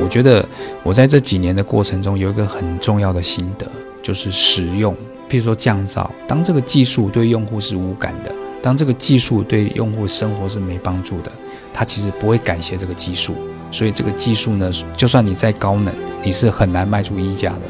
[0.00, 0.46] 我觉得
[0.82, 3.66] 我在这几年的过程中有一个很重要的心得，
[4.02, 4.94] 就是实用。
[5.30, 8.30] 譬如说降噪，当这个技术对用户是无感的，
[8.62, 11.32] 当这个技术对用户生活是没帮助的，
[11.72, 13.34] 他其实不会感谢这个技术。
[13.70, 17.62] 所以这个技术呢，就算你再高能，你是很难卖出溢价的。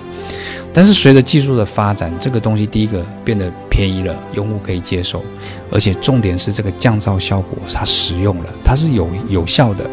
[0.72, 5.24] 但是随着技术的发展，这个东西第一个变得便宜了，用户可以接受，
[5.70, 9.88] 而且重点是这个降噪效果它实用了，它是有有效的。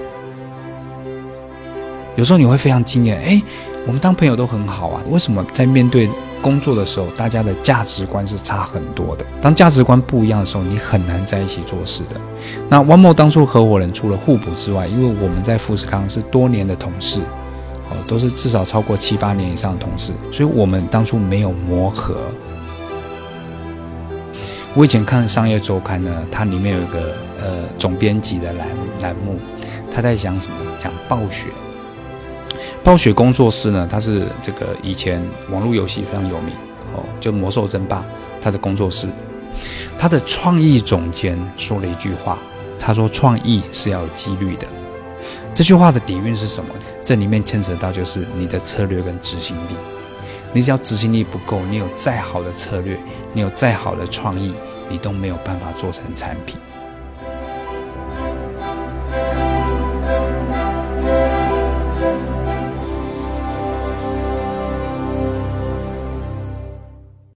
[2.15, 3.41] 有时候你会非常惊艳，哎，
[3.85, 6.09] 我们当朋友都很好啊，为什么在面对
[6.41, 9.25] 工作的时候，大家的价值观是差很多的？
[9.41, 12.15] 当价值观不一样的时候，你很难在一起做事的。
[12.69, 17.19] 那 One More 当初合伙人除了互补之外，因为我们在富士康是多年的同事，
[18.07, 22.15] 都是至少超过七八年以上的同事，所以我们当初没有磨合。
[24.73, 28.67] 我以前看商业周刊呢，它里面有一个呃总编辑的栏
[29.01, 29.39] 栏目，
[29.89, 30.55] 他在讲什么？
[30.77, 31.47] 讲暴雪。
[32.83, 36.53] 暴雪工作室呢，它是这个以前网络游戏非常有名
[36.93, 38.03] 哦，就魔兽争霸，
[38.41, 39.07] 它的工作室，
[39.97, 42.37] 它的创意总监说了一句话，
[42.77, 44.67] 他说创意是要有几率的。
[45.55, 46.69] 这句话的底蕴是什么？
[47.05, 49.75] 这里面牵扯到就是你的策略跟执行力。
[50.51, 52.99] 你只要执行力不够，你有再好的策略，
[53.31, 54.53] 你有再好的创意，
[54.89, 56.59] 你都没有办法做成产品。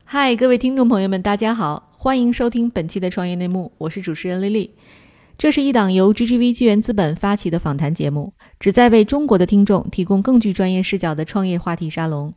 [0.03, 4.75] 嗨，各位听众朋友们，大家好，欢迎收听本期的创业内幕，我是主持人丽丽。
[5.39, 12.33] 这是一档由 GGV 纪元资本发起的访谈节目，旨在为中国的听众提供更具专业视角的创业话题沙龙。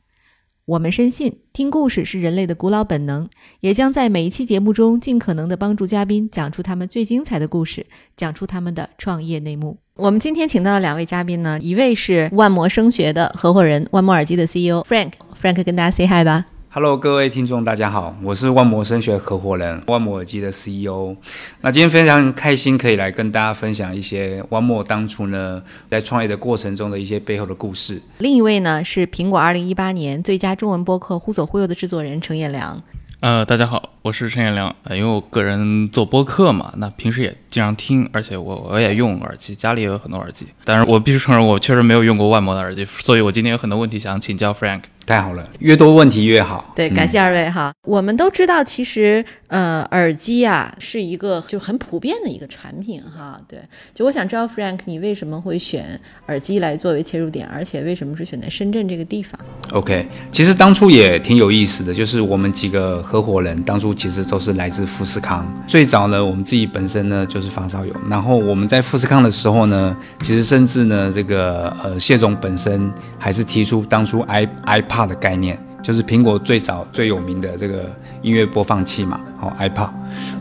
[0.67, 3.29] 我们深信，听故事是人类的古老本能，
[3.59, 7.85] 也将在每一期节目中尽可能的帮助嘉宾讲出他们最精彩的故事，
[8.17, 9.79] 讲出他们的创业内幕。
[9.97, 16.47] 我们今天请到的两位嘉宾呢，一位是万魔声学的合伙人，万魔耳机的 CEO Frank，Frank 跟大家 say hi 吧。
[16.75, 21.15] Hello，各位听众，大家好，我是万魔声学合伙人、万魔耳机的 CEO。
[21.61, 28.01] 那今天非常开心，可以来跟大家分享一些万魔当初呢在创业的过程中的一些背后的故事。
[28.21, 32.83] 另一位呢是苹果二零一八年最佳中文播客《忽左忽右》的制作人程彦良。
[33.23, 34.75] 呃，大家好，我是陈彦良。
[34.83, 40.45] 呃，因为我个人做播客嘛，那平时也经常听，而且我我也用耳机，家里也有很多耳机。
[40.65, 44.81] 但是我必须承认，我确实没有用过万魔的耳机，所以我今天有很多问题想请教 Frank。
[45.07, 46.73] 太好了，越多问题越好。
[46.77, 47.73] 对，感谢二位哈。
[47.83, 53.41] 我们都知道，其实呃，耳机呀是一个就很普遍的一个产品哈。
[53.49, 53.61] 对，
[53.95, 59.39] 就我想知道 Frank，你为什么会选耳机来作为切入点，而且为什么是选在深圳这个地方
[59.73, 65.47] ？OK，其实当初也挺有意思的，就是我们几个合伙人当初其实都是来自富士康。
[65.67, 77.91] 最早呢，我们自己本身呢就是发烧友，然后我们在富士康的时候呢，其实甚至呢这个呃谢总本身还是提出当初 i iPad 的概念就是苹果最早最有名的这个
[78.21, 79.89] 音乐播放器嘛，好 iPad，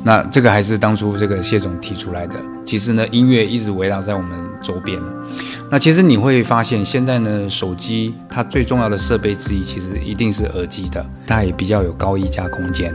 [0.03, 2.35] 那这个还是当初这个谢总提出来的。
[2.63, 5.01] 其实呢，音乐一直围绕在我们周边。
[5.71, 12.93] 那其实你会发现，现在呢，手机它最重要的设备之一，其实一定是耳机的，它也比较有高溢价空间。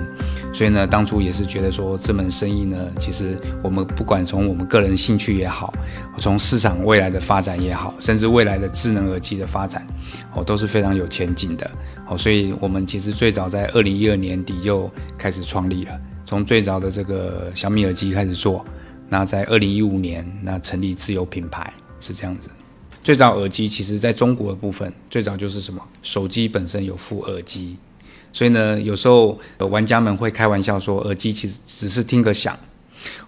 [0.53, 5.73] 所以呢，当初也是觉得说这门生意呢，其实我们不管从我们个人兴趣也好，
[6.19, 9.87] 从市场未来的发展也好，甚至未来的智能耳机的发展，
[10.35, 11.71] 哦都是非常有前景的。
[12.07, 18.63] 哦，所以我们其实最早在二零一二年底就开始创立了，从最早的这个小米耳机开始做，
[19.09, 22.51] 那在二零一五年那成立自有品牌是这样子。
[23.07, 25.81] 最早耳机其实在中国的部分，最早就是什么？
[26.03, 27.77] 手机本身有附耳机。
[28.33, 32.59] 所以呢，有时候玩家们会开玩笑说，耳机其实只是听个响，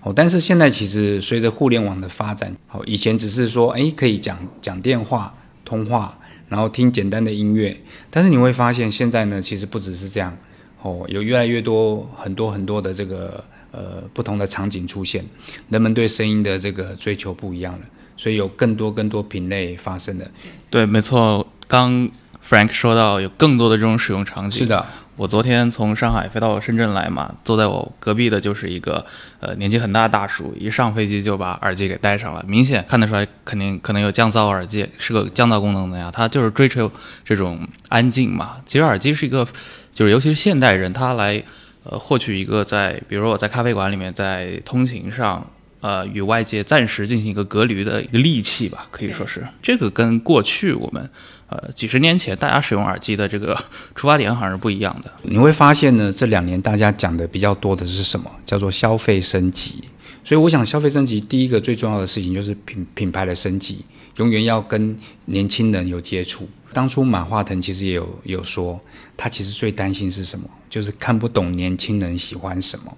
[0.02, 5.32] 哦，但是现在其实随着互联网的发展，哦，以前只是说，哎，可以讲讲电话、
[5.64, 6.18] 通话，
[6.48, 10.36] 然后听简单的音乐，但是你会发现现在呢，其实不只是这样，
[10.82, 15.24] 哦，有越来越多很多很多的这个呃不同的场景出现，
[15.68, 17.86] 人们对声音的这个追求不一样了，
[18.18, 20.30] 所以有更多更多品类发生的。
[20.68, 22.10] 对，没错，刚。
[22.40, 24.60] Frank 说到有更多的这种使用场景。
[24.60, 24.86] 是的，
[25.16, 29.04] 我昨天从上海飞到深圳来嘛，坐在我隔壁的就是一个
[29.40, 36.10] 呃年纪很大的大叔，一上飞机就把耳机给戴上了，明显看得出来，肯定可能有降噪耳机，是个降噪功能的呀。
[36.10, 36.90] 他就是追求
[37.22, 38.56] 这种安静嘛。
[38.64, 39.46] 其实耳机是一个，
[39.92, 41.42] 就是尤其是现代人，他来
[41.82, 45.46] 呃获取一个在，比如说我在咖啡馆里面，在通勤上。
[45.80, 51.08] 呃，与外界暂时进行一个隔离的一个利器吧，可以说是这个跟过去我们
[51.48, 53.56] 呃几十年前大家使用耳机的这个
[53.94, 55.12] 出发点好像是不一样的。
[55.22, 58.28] 你会发现呢，这两年大家讲的比较多的是什么？
[58.44, 59.84] 叫做消费升级。
[60.24, 63.84] 所以我想消费升级第一个最重要的事情就是品品牌的升级，
[64.16, 66.48] 永远要跟年轻人有接触。
[66.72, 68.78] 当初马化腾其实也有有说，
[69.16, 70.46] 他其实最担心是什么？
[70.68, 72.94] 就是看不懂年轻人喜欢什么。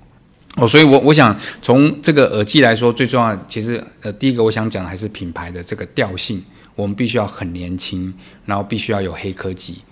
[0.57, 6.43] 哦，所以我我想从这个耳机来说，最重要其实呃，第一个我想讲的还是品牌的这个调性，
[6.75, 8.13] 我们必须要很年轻，
[8.45, 9.83] 然后必须要有黑科技。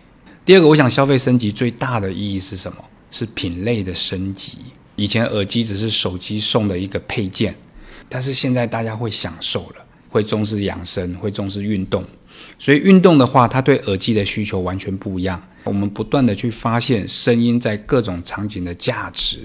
[0.44, 2.78] 第二个，我想消费升级最大的意义是什么？
[3.10, 4.58] 是品类的升级。
[4.96, 7.55] 以前耳机只是手机送的一个配件，
[8.08, 9.76] 但是现在大家会享受了，
[10.08, 12.05] 会重视养生，会重视运动。
[12.58, 15.40] 所以运动的话，它对耳机的需求完全不一样。
[15.64, 19.38] 我们不断的去发现声音在各种场景的价值。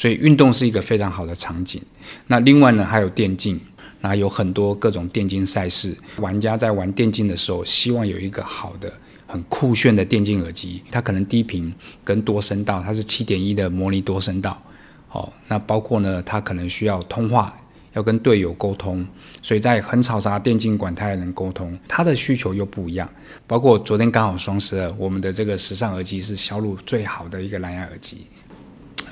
[0.00, 1.78] 所以运动是一个非常好的场景。
[2.26, 3.60] 那另外呢，还有电竞，
[4.00, 5.94] 那有很多各种电竞赛事。
[6.16, 8.90] 玩家在玩电竞的时候，希望有一个好的、
[9.26, 10.82] 很酷炫的电竞耳机。
[10.90, 11.70] 它可能低频
[12.02, 14.62] 跟多声道，它是七点一的模拟多声道。
[15.06, 17.54] 好，那包括呢，它可能需要通话，
[17.92, 19.06] 要跟队友沟通。
[19.42, 21.78] 所以在很嘈杂电竞馆，它也能沟通。
[21.86, 23.06] 它的需求又不一样。
[23.46, 28.26] 包括昨天刚好双十二，我们的这个时尚耳机是销路最好的一个蓝牙耳机。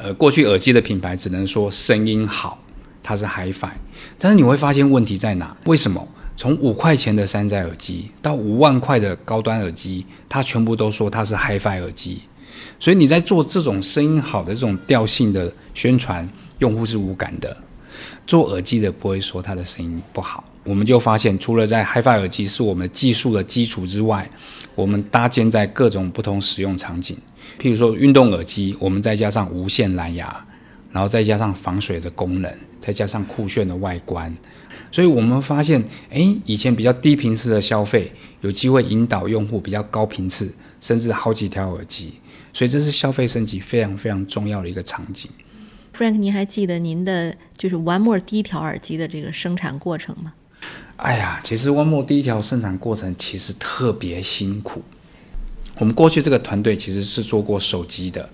[0.01, 2.61] 呃，过去耳机的品牌只能说声音好，
[3.03, 3.73] 它是 Hi-Fi，
[4.19, 5.57] 但是你会发现问题在哪？
[5.67, 6.07] 为什么
[6.37, 12.21] 从五块钱的山寨耳机到五万块的高端耳机，它全部都说它是 Hi-Fi 耳机？
[12.79, 16.29] 所以你在做这种声音好的这种调性的宣传，
[16.61, 17.57] 用户是无感的。
[18.25, 20.45] 做耳机的不会说它的声音不好。
[20.63, 24.31] 我们就发现，除了在 Hi-Fi 耳机是我们技术的基础之外，
[24.77, 27.17] 我们搭建在各种不同使用场景。
[27.59, 30.47] 譬如说运动耳机，我们再加上无线蓝牙，
[30.93, 34.35] 然后再加上防水的功能，再加上酷炫的外观，
[34.93, 42.15] 所以我们发现，哎，以前比较低频次的消费，有机会引导用户比较高频次，甚至好几条耳机，
[42.53, 45.31] 所以这是消费升级非常非常重要的一个场景。
[45.93, 50.33] Frank，您还记得您的就是 One More 第一条耳机的这个生产过程吗？
[50.97, 54.83] 哎呀，其实 One More 第一条生产过程其实特别辛苦。
[55.79, 58.29] 我们过去这个团队其实是做过手机的，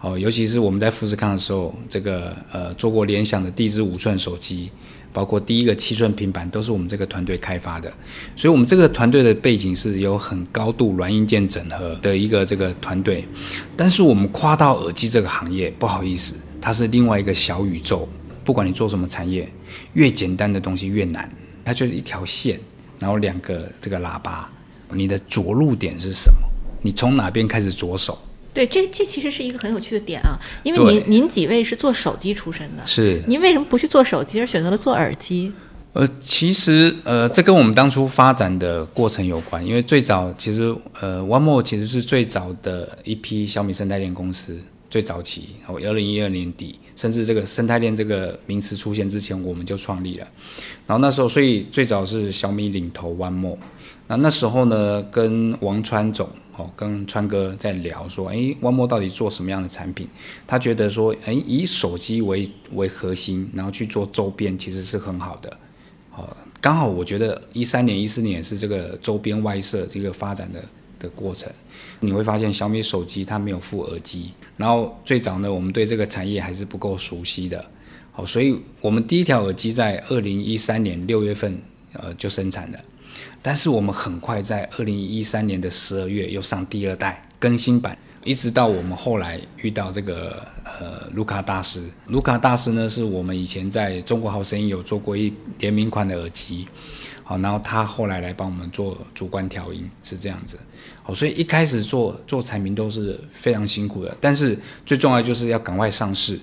[0.00, 4.68] 哦，尤其是我们在富士康的时候，这个呃做过联想的第一支五寸手机，
[5.12, 7.92] 包括第一个七寸平板，都是我们这个团队开发的。
[8.34, 13.24] 所以，我们这个团队的背景是有很高度软硬件整合的一个这个团队。
[13.76, 18.08] 但是，我们跨到耳机这个行业，不好意思，它是另外一个小宇宙。
[18.44, 19.48] 不管你做什么产业，
[19.92, 21.30] 越简单的东西越难。
[21.64, 22.58] 它就是一条线，
[22.98, 24.50] 然后两个这个喇叭，
[24.92, 26.51] 你的着陆点是什么？
[26.82, 28.18] 你从哪边开始着手？
[28.54, 35.50] 对，这这其实是一个很有趣的点啊，因为您您几位是做手机出身的，是您为什么不去做手机，而选择了做耳机？
[35.94, 44.58] 呃，其实呃，这跟我们当初发展的过程有关，因为最早其实呃，One More 其实是最早的一批小米生态链公司，
[44.90, 50.26] 最早期，哦，二零一二年底，甚至这个生态链这个名词出现之前，我们就创立了，
[50.86, 53.56] 然后那时候，所以最早是小米领头 One More，
[54.08, 56.28] 那那时候呢，跟王川总。
[56.74, 60.08] 跟川哥在聊说，哎，One More 到底做什么样的产品？
[60.46, 65.56] 他觉得说，哎，以手机为为核心，然后去做周边，其实是很好的。
[66.14, 70.62] 哦，刚好我觉得一三年、一四年是这个周边外设这个发展的
[70.98, 71.50] 的过程。
[72.00, 77.64] 你会发现小米手机它没有附耳机，然后最早呢，我们对这个产业还是不够熟悉的。
[78.10, 81.58] 好，所以我们第一条耳机在二零一三年六月份，
[81.92, 82.78] 呃，就生产了。
[83.42, 91.90] 但是我们很快在二零一三年的十二月又上第二代更新版，一直到我们后来遇到这个呃卢卡大师。
[92.06, 96.68] 卢卡大师呢是我们以前在中国好声音有做过一联名款的耳机，
[97.24, 100.56] 好，然后他后来来帮我们做主观调音，是这样子。
[101.02, 104.56] 好，所以一开始做做产品都是非常辛苦的，但是
[104.86, 106.38] 最重要就是要赶快上市，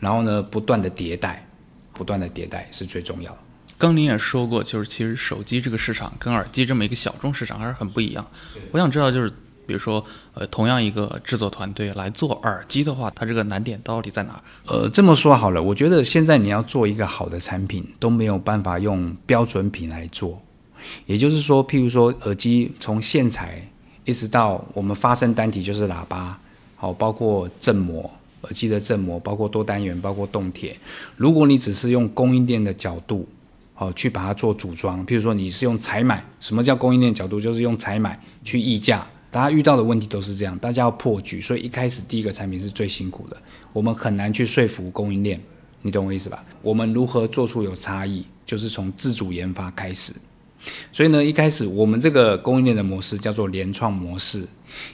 [0.00, 1.46] 然后呢不断的迭代，
[1.92, 3.38] 不断的迭代是最重要的。
[3.78, 8.26] 刚您也说过，就是其实手机这个市场跟耳机这么一个小众市场还是很不一样。
[8.72, 9.30] 我想知道，就是
[9.66, 10.04] 比如说，
[10.34, 14.42] 呃，同样一个制作团队来做耳机的话，它这个难点到底在哪？
[14.66, 20.42] 呃，这么说好了，我觉得现在你要做一个好的产品，都没有办法用标准品来做。
[21.06, 23.64] 也就是说，譬如说耳机从线材
[24.04, 26.36] 一直到我们发声单体就是喇叭，
[26.74, 30.76] 好，包括振膜，耳机的振膜，包括多单元，包括动铁。
[31.16, 33.28] 如果你只是用供应链的角度，
[33.80, 35.06] 好，去把它做组装。
[35.06, 37.40] 譬如说，你是用采买，什么叫供应链角度？
[37.40, 39.06] 就是用采买去议价。
[39.30, 43.36] 大家遇到的问题都是这样，大家要破局，所以一开始第一个产品是最辛苦的。
[43.72, 45.40] 我们很难去说服供应链，
[45.82, 46.44] 你懂我意思吧？
[46.60, 50.12] 我们如何做出有差异，就是从自主研发开始。
[50.92, 54.44] 所以呢，一开始我们这个供应链的模式叫做联创模式。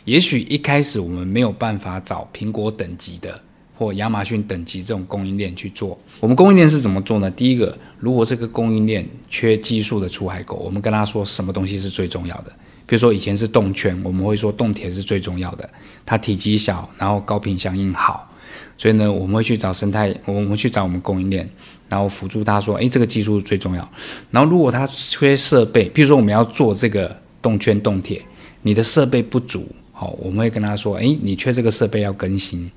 [0.05, 3.41] 也许一开始我们没有办法找苹果等级的
[3.77, 5.99] 或亚马逊等级这种供应链去做。
[6.21, 7.31] 我们供应链是怎么做呢？
[7.31, 12.53] 第一个，如果这个供应链缺技术的出海口，我们跟他说什么东西是最重要的。
[12.85, 15.67] 比如说以前是动圈，我们会说动铁是最重要的，
[16.05, 18.31] 它体积小，然后高频响应好。
[18.77, 21.49] 所以呢，我们会去找生态，我们会去找我们供应链，
[21.89, 23.89] 然后辅助他说，诶，这个技术最重要。
[24.31, 28.21] 然后如果他缺设备，譬如说我们要做这个动圈动铁，
[28.61, 32.71] 你的设备不足，好，我们会跟他说，诶，你缺这个设备要更新。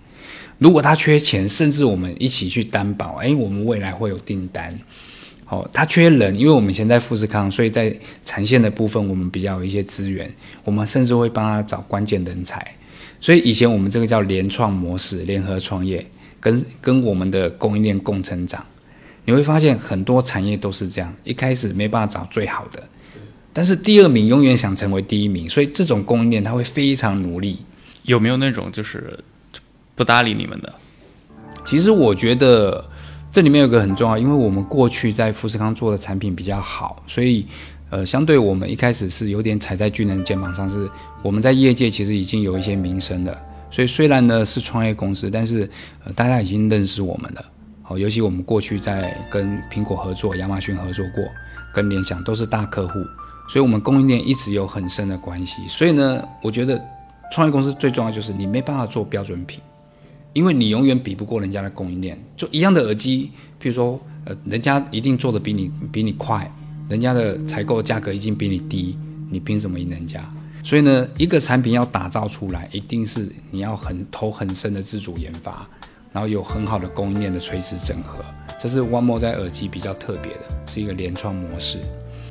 [0.57, 4.73] 如果他缺钱，甚至我们一起去担保，诶，我们未来会有订单。
[5.49, 10.29] 好，他缺人，因为我们现在富士康，所以在产线的部分我们比较有一些资源，
[10.65, 12.75] 我们甚至会帮他找关键人才。
[13.21, 16.05] 所以以前我们这个叫联创模式，联合创业，
[16.41, 18.61] 跟跟我们的供应链共成长。
[19.23, 22.83] 你会发现很多产业都是这样，一开始没办法找最好的，
[23.53, 27.59] 但是第二名永远想成为第一名，所以这种供应链他会非常努力。
[28.03, 29.17] 有没有那种就是
[29.95, 30.73] 不搭理你们的？
[31.65, 32.89] 其实我觉得
[33.31, 37.45] 这里面有个很重要，因为我们过去在富士康做的产品比较好，所以。
[37.89, 40.89] 呃，相对我们一开始是有点踩在巨人肩膀上，是
[41.23, 43.41] 我们在业界其实已经有一些名声了。
[43.71, 45.61] 所以虽然呢是创业公司，但是
[46.03, 47.45] 呃大家已经认识我们了。
[47.81, 51.23] 好，尤其我们过去在跟苹果合作、亚马逊合作过，
[51.73, 52.95] 跟联想都是大客户，
[53.47, 55.65] 所以我们供应链一直有很深的关系。
[55.69, 56.77] 所以呢，我觉得
[57.31, 59.61] 创业公司最重要就是你没办法做标准品，
[60.37, 62.15] 因为你永远比不过人家的供应链。
[62.35, 66.47] 就一样的耳机，比如说呃，人家一定做的比你比你快。
[66.87, 68.95] 人家的采购价格已经比你低，
[69.31, 70.23] 你凭什么赢人家？
[70.63, 75.67] 所以呢，一个产品要打造出来，一定是你要很投很深的自主研发，
[76.13, 78.23] 然后有很好的供应链的垂直整合，
[78.59, 81.79] 这是 One More 在耳机比较特别的，是一个联创模式。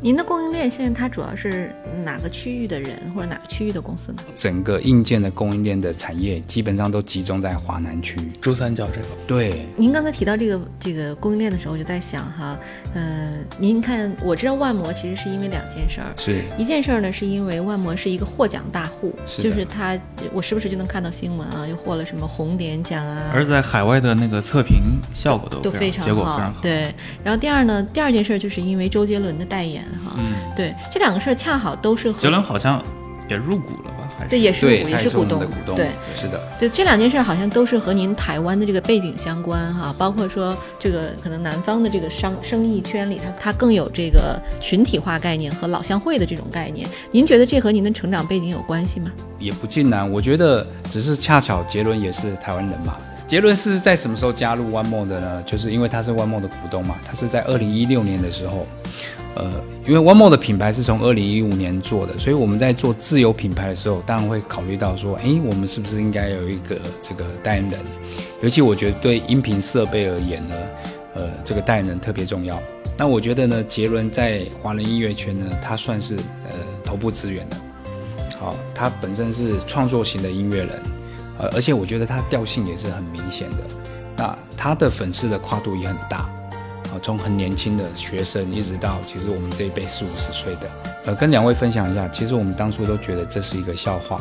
[0.03, 1.75] 您的供应链现在它主要是
[2.05, 4.19] 哪个区域的人或者哪个区域的公司呢？
[4.35, 9.07] 整个硬件的供应链的产业基本上都集中在华南区、珠三角这个。
[9.27, 12.59] 对，您刚才提到这个这个供应链的时候，我就在想哈，
[12.95, 16.43] 嗯，您看，我知道万魔其实是因为两件事儿，是。
[16.59, 19.99] 一件事儿呢，是因为万魔是一个获奖大户，是就是他，
[20.33, 26.61] 我时不时就能看到新闻啊，又获了什么红点奖啊，而在海外的那个测评效果都都非常结果非常好。
[26.61, 30.15] 对，然后第二呢，第二件事就是因为周杰伦的代言哈。
[30.19, 32.83] 嗯，对，这两个事儿恰好都是和杰伦好像
[33.29, 34.09] 也入股了吧？
[34.19, 35.91] 还是对，也是对，股，也是股东，的股东，对。
[36.19, 36.41] 是的。
[36.59, 46.89] 对，这两件事儿好像都是和您台湾的这个背景相关哈，包括说这个可能南方的这个商生意圈里，它它更有这个群体化概念和老乡会的这种概念。
[47.11, 49.11] 您觉得这和您的成长背景有关系吗？
[49.39, 52.97] 也不尽然，我觉得只是恰巧杰伦也是台湾人嘛。
[53.27, 55.43] 杰伦是在什么时候加入 One More 的呢？
[55.43, 58.67] 就是因为他是 One More 的股东嘛，他是在二零一六年的时候。
[59.37, 59.53] 呃，
[59.87, 67.81] 因为 One More 的品牌是从二零一五年做的，所以我们在做自有品牌的时候，当然会考虑到说，诶，我们是不是应该有一个这个代言人？
[68.43, 70.57] 尤其我觉得对音频设备而言呢，
[71.15, 72.61] 呃，这个代言人特别重要。
[72.99, 76.53] 那我觉得呢，杰伦在华人音乐圈呢，他算是呃
[76.83, 77.57] 头部资源的。
[78.39, 80.83] 好，他本身是创作型的音乐人，
[81.39, 83.57] 呃，而且我觉得他调性也是很明显的。
[84.17, 86.31] 那他的粉丝的跨度也很大。
[87.01, 90.71] 从很年轻的学生一直到其实我们这一辈四五十岁的，
[91.07, 94.21] 呃，跟两位分享一下，其实我们当初都觉得这是一个笑话，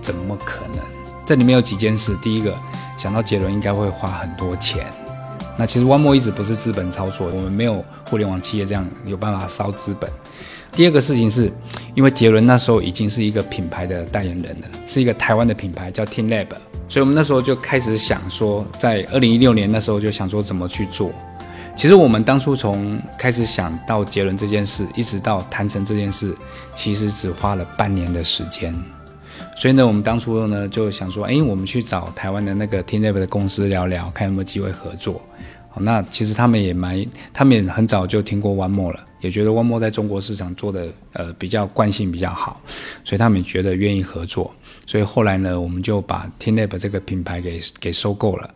[0.00, 0.82] 怎么可能？
[1.26, 2.56] 这里面有几件事，第一个
[2.96, 4.86] 想到杰伦应该会花很多钱，
[5.58, 10.10] 那其实 One More 一直不是资本操作，我们没有互联网企业这样有办法烧资本。
[10.72, 11.50] 第二个事情是
[11.94, 16.48] 因为杰伦那时候已经是一个品牌的代言人了，是一个台湾的品牌叫 Team Lab，
[16.88, 21.10] 所以我们那时候就开始想说，在二零一六年那时候就想说怎么去做。
[21.78, 26.36] 其实我们当初从开始想到杰伦这件事，一直到谈成这件事，
[26.74, 28.74] 其实只花了半年的时间。
[29.56, 35.22] 所以呢，我们当初呢就想说，哎，我们去找台湾的那个 Tineb 的公司聊聊，看有没有机会合作。
[35.68, 42.60] 好，那其实他们也蛮，他们也很早就听过 One More 了，也觉得 One More 在中国市场做的呃比较惯性比较好，
[43.04, 44.52] 所以他们也觉得愿意合作。
[44.84, 48.50] 所以后来呢，我们就把 Tineb 这个品牌给给收购了。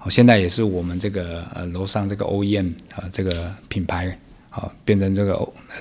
[0.00, 4.16] 好，现在也是我们这个呃楼上这个 OEM 啊这个品牌，
[4.48, 5.34] 好变成这个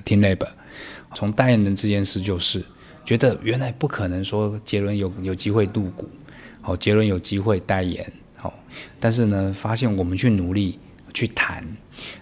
[0.04, 0.48] Team Lab。
[1.14, 2.64] 从代言人这件事就是
[3.06, 6.10] 觉得原来不可能说杰伦有有机会入股，
[6.62, 8.52] 好杰伦有机会代言，好，
[9.00, 10.80] 但是呢发现我们去努力
[11.14, 11.64] 去谈，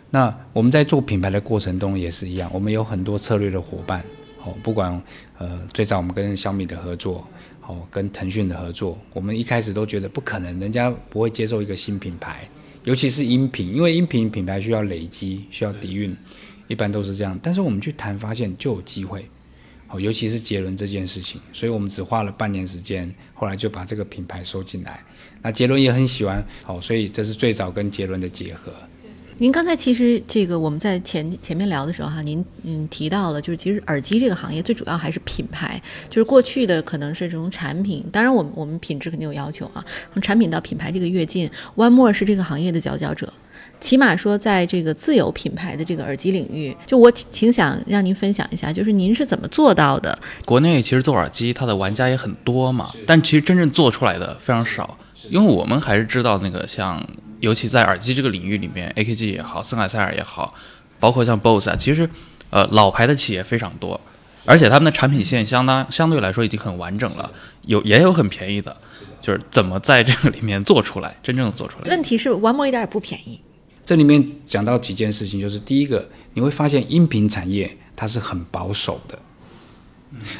[0.09, 4.03] 那我们在做品牌的过程中也是一样，我们有很多策略的伙伴，
[4.37, 5.01] 好不管
[5.37, 7.25] 呃最早我们跟小米的合作。
[7.67, 12.47] 哦，跟腾讯的合作，我们一开始都觉得不可能，人家不会接受一个新品牌，
[12.83, 16.15] 尤其是音频，因为音频品牌需要累积，需要底蕴，
[16.67, 17.39] 一般都是这样。
[17.41, 19.27] 但是我们去谈，发现就有机会。
[19.87, 25.03] 哦，尤其是杰伦这件事情，所以我们只花了半年时间，后来就把这个品牌收进来。
[25.43, 28.73] 那杰伦也很喜欢，哦，所以这是最早跟杰伦的结合。
[29.37, 43.33] 您刚才其实这个我们在前前面聊的时候哈，您嗯提到了，就是其实耳机这个行业最主要还是品牌，就是过去的可能是这种产品，当然我们我们品质肯定有要求啊，从产品到品牌这个跃进，One More 是这个行业的佼佼者，
[43.81, 50.17] 起码说在这个自有品牌的这个耳机领域，就我挺想让您分享一下，就是您是怎么做到的？
[50.45, 54.97] 国内其实做耳机它的玩家也很多嘛，但其实真正做出来的非常少，
[55.29, 57.05] 因为我们还是知道那个像。
[57.45, 60.51] 尤其在耳机这个领域里面，AKG 也好，森海塞尔也好，
[60.99, 62.09] 包括像 BOSE 啊，其实，
[62.49, 64.01] 呃，老牌的企业非常多，
[64.45, 67.31] 而且他们的产品线相当相对来说已经很完整了，
[67.67, 68.75] 有也有很便宜的，
[69.21, 71.89] 就是怎么在这个里面做出来， 真正做出来。
[71.91, 73.39] 问题是玩模一点也不便宜。
[73.85, 79.19] 这里面讲到几件事情，就是第一个，你会发现音频产业它是很保守的，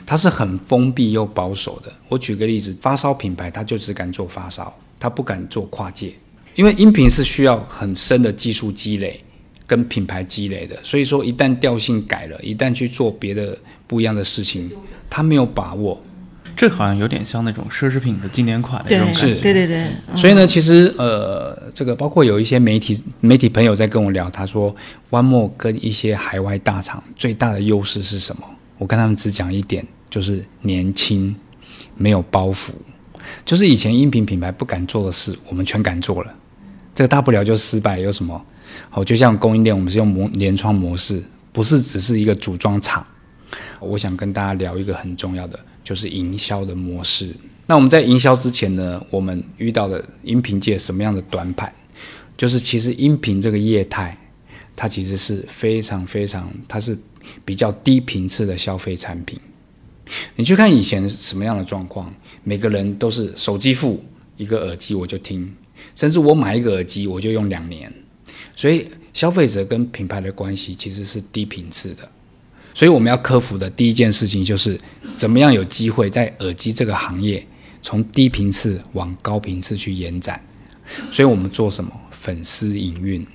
[0.07, 1.93] 它是很封闭又保守的。
[2.09, 6.11] 我举个例子，发烧品牌它就只敢做发烧，它不敢做跨界。
[6.55, 9.21] 因为音频是需要很深的技术积累
[9.67, 13.57] 跟品牌积累的，所以说一旦调性改了，一旦去做别的
[13.87, 14.71] 不一样的事情，
[15.09, 16.01] 他没有把握。
[16.57, 19.35] 这好像有点像那种奢侈品的经典款那种感觉。
[19.41, 19.87] 对对对。
[20.15, 24.73] 所以呢，其实呃，这个包括有一些媒体媒体朋友在跟我聊，他说
[25.09, 28.43] ，One More 跟一些海外大厂最大的优势是什么？
[28.77, 31.35] 我跟他们只讲一点，就是年轻，
[31.97, 32.69] 没有包袱，
[33.43, 36.33] 就是以前音频品牌不敢做的事，我们全敢做了。
[36.95, 38.43] 这个大不了就失败，有什么？
[38.89, 41.21] 好，就像供应链，我们是用模联创模式，
[41.51, 43.05] 不是只是一个组装厂。
[43.81, 47.35] 我想跟大家聊一个很重要的，就是营销的模式。
[47.67, 51.71] 那我们在营销之前呢，我们遇到的音频界什么样的短板？
[52.37, 54.17] 就是其实音频这个业态，
[54.75, 56.97] 它其实是非常非常，它是
[57.43, 59.39] 比较低频次的消费产品。
[60.35, 62.13] 你去看以前什么样的状况？
[62.43, 64.03] 每个人都是手机付
[64.37, 65.51] 一个耳机，我就听。
[65.95, 67.91] 甚至我买一个耳机，我就用两年，
[68.55, 72.07] 所以消费者跟品牌的关系其实是低频次的。
[72.73, 74.77] 所以我们要克服的第一件事情就是，
[75.15, 77.41] 怎么样有机会在耳机这个行业
[77.81, 80.39] 从低频次往高频次去延展。
[81.11, 81.89] 所以我们做什么？
[82.11, 83.25] 粉丝营运。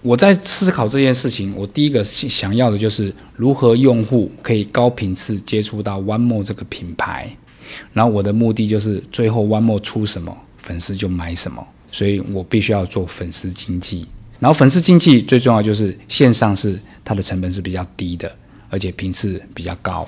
[0.00, 7.28] 我在思考这件事情，我第一个想要的就是如何用户可以高频次接触到 One More 这个品牌。
[7.92, 11.66] 然后我的目的就是最后 One More 出什么，粉丝就买什么。
[11.90, 14.06] 所以我必须要做粉丝经济，
[14.38, 18.30] 然后粉丝经济最重要就是线上是它的成本是比较低的，
[18.68, 20.06] 而且频次比较高，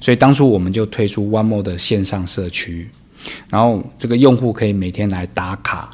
[0.00, 2.90] 所以当初我们就推出 One More 的线上社区，
[3.48, 5.90] 然后这个用户可以每天来打卡，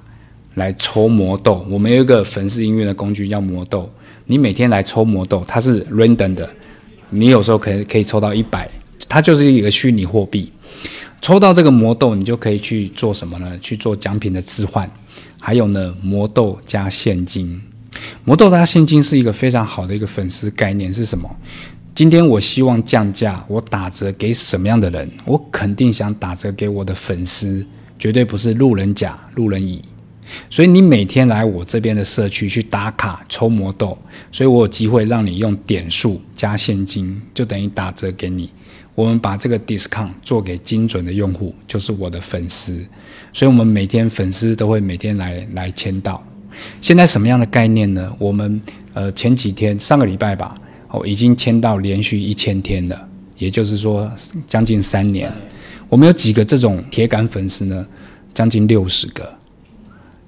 [0.55, 1.67] 来抽魔豆。
[1.69, 3.91] 我们有一个粉丝音乐的工具叫魔豆，
[4.25, 6.49] 你每天来抽魔豆，它是 random 的，
[7.11, 8.69] 你有时候可以可以抽到一百，
[9.09, 10.51] 它就是一个虚拟货币。
[11.21, 13.59] 抽到这个魔豆，你就可以去做什么呢？
[13.61, 14.89] 去做奖品的置换。
[15.41, 17.61] 还有呢，魔豆加现金，
[18.25, 21.29] 魔豆加现金是一个非常好的一个粉丝概念是什么？
[21.95, 25.11] 今天我希望降价，我打折给什么样的人？
[25.25, 27.65] 我肯定想打折给我的粉丝，
[27.99, 29.83] 绝对不是路人甲、路人乙。
[30.51, 33.97] 所以你每天来我这边的社区去打卡抽魔豆，
[34.33, 38.51] 所以我有机会让你用点数加现金，就等于打折给你。
[38.97, 42.85] 我们把这个 discount 做给精准的用户，就是我的粉丝。
[43.33, 46.27] 所以，我们每天粉丝都会每天来来签到。
[46.81, 48.11] 现在什么样的概念呢？
[48.19, 48.61] 我们
[48.95, 50.55] 呃前几天上个礼拜吧，
[50.89, 54.11] 哦已经签到连续一千天了，也就是说
[54.47, 55.31] 将近三年。
[55.91, 57.87] 我们有几个这种铁杆粉丝呢？
[58.33, 59.35] 将近六十个，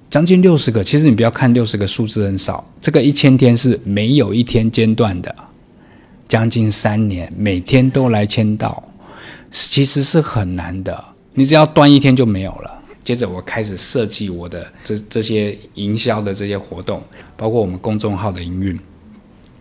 [0.09, 0.83] 将近六十个。
[0.83, 5.35] 其实你不要看六十个数字很少，这个一千天是没有一天间断的，
[6.29, 8.81] 将近三年每天都来签到，
[9.51, 11.03] 其实是很难的。
[11.33, 12.75] 你只要断一天就没有了。
[13.03, 17.01] 接着我开始设计我的这这些营销的这些活动，
[17.35, 18.79] 包括我们公众号的营运，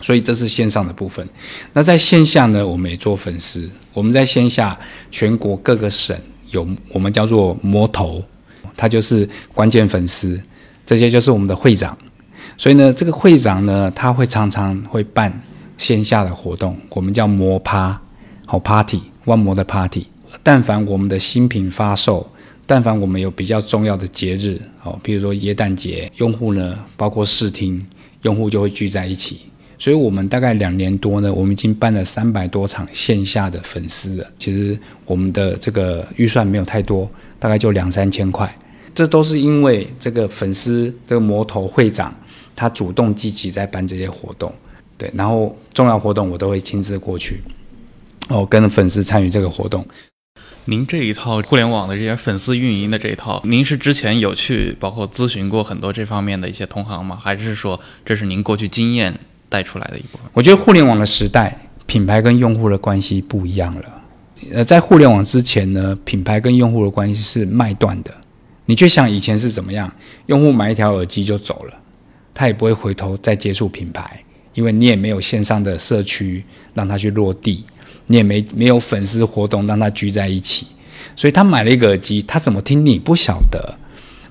[0.03, 1.27] 所以这是线上的部分。
[1.73, 3.67] 那在线下呢，我们也做粉丝。
[3.95, 4.79] 我们在线下
[5.11, 6.15] 全国各个省
[6.51, 8.23] 有我们叫做魔头，
[8.77, 10.39] 他就是关键粉丝，
[10.85, 11.97] 这些就是我们的会长。
[12.59, 15.33] 所以呢，这个会长呢，他会常常会办
[15.79, 17.99] 线下的活动，我们叫魔趴，
[18.45, 20.07] 好 party，万魔的 party。
[20.43, 22.31] 但凡我们的新品发售。
[22.71, 27.83] 但凡我们有比较重要的节日，哦，比如说耶诞节，用户呢，包括试听，
[28.25, 29.41] 用户就会聚在一起。
[29.79, 34.27] 所以，我们大概两年多呢，我们已经办了三百多场线下的粉丝了。
[34.39, 38.55] 其实我们的这个预算没有太多，大概就两三千块。
[38.95, 42.15] 这都是因为这个粉丝这个魔头会长
[42.55, 44.53] 他主动积极在办这些活动，
[44.99, 47.41] 对，然后重要活动我都会亲自过去。
[48.29, 49.87] 哦，跟粉丝参与这个活动。
[50.67, 57.17] 您这一套互联网的这些粉丝运营的这一套，您是之前有去包括咨询过很多这方面的一些同行吗？
[57.19, 60.27] 还是说这是您过去经验带出来的一部分？
[60.35, 64.03] 我觉得互联网的时代，品牌跟用户的关系不一样了。
[64.53, 68.13] 呃，在互联网之前呢，品牌跟用户的关系是卖断的。
[68.67, 69.91] 你去想以前是怎么样，
[70.27, 71.75] 用户买一条耳机就走了，
[72.35, 74.23] 他也不会回头再接触品牌，
[74.59, 76.43] 因为你也没有线上的社区
[76.75, 77.65] 让他去落地。
[78.11, 80.67] 你也没没有粉丝活动让他聚在一起，
[81.15, 83.79] 所以他买了一个耳机，他怎么听你不晓得。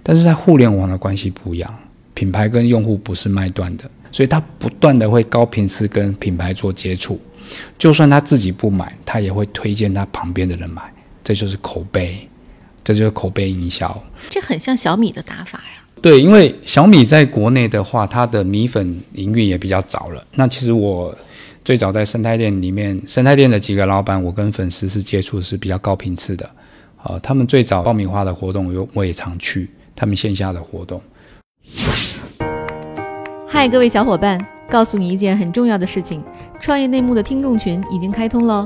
[0.01, 1.73] 但是在互联网的关系不一样，
[2.15, 7.21] 品牌跟用户不是卖断的，所以他不断的会高频次跟品牌做接触，
[7.77, 10.81] 就算他自己不买，他也会推荐他旁边的人买，
[11.23, 12.27] 这就是口碑，
[12.83, 14.03] 这就是口碑营销。
[14.31, 15.76] 这很像小米的打法呀。
[16.01, 20.25] 对，因为小米在国内的话，它的米粉营运也比较早了。
[20.35, 21.15] 那其实我。
[21.65, 26.49] 最早在生态链里面，生态链的几个老板，我跟粉丝是接触是比较高频次的。
[26.95, 31.01] 啊，他们最早爆米花的活动，我我也常去他们线下的活动。
[33.45, 36.23] 嗨，各位小伙伴，告诉你一件很重要的事情：
[36.61, 38.65] 创业内幕的听众群已经开通喽。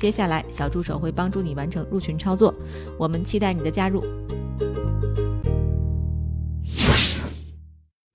[0.00, 2.54] 接下来，小助手会帮助你完成入群操作。
[2.98, 4.02] 我们期待你的加入。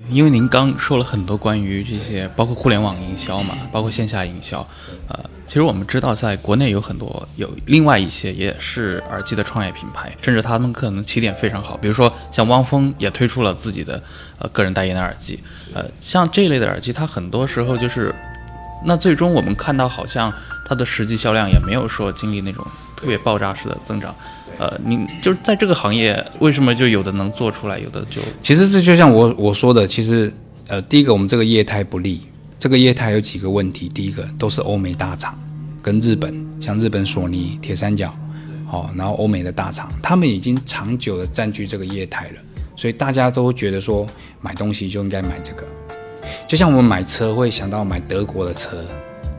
[0.10, 4.68] 因为您刚说了很多关于这些，包括互联网营销嘛，包括线下营销，
[5.08, 14.02] 呃，其实我们知道，在国内有很多有另外一些也是耳机的创业品牌，甚至他们可能起点非常好，比如说像汪峰也推出了自己的
[14.40, 15.40] 呃个人代言的耳机，
[15.76, 18.16] 呃，像这一类的耳机，它很多时候就是，
[18.84, 20.34] 那最终我们看到好像
[20.68, 24.14] 它的实际销量也没有说经历那种特别爆炸式的增长。
[24.58, 28.22] 呃，你就是在这个行业，为什么就有的能做出来，有的就……
[28.42, 30.32] 其实这就像我我说的，其实
[30.68, 32.22] 呃，第一个我们这个业态不利，
[32.58, 33.90] 这个业态有几个问题。
[33.90, 35.38] 第一个都是欧美大厂，
[35.82, 38.18] 跟日本，像日本索尼、铁三角，
[38.66, 42.42] 好，然后欧美的大厂，他们已经长久的占据这个业态了，
[42.78, 44.08] 所以大家都觉得说
[44.40, 45.66] 买东西就应该买这个，
[46.48, 48.78] 就像我们买车会想到买德国的车。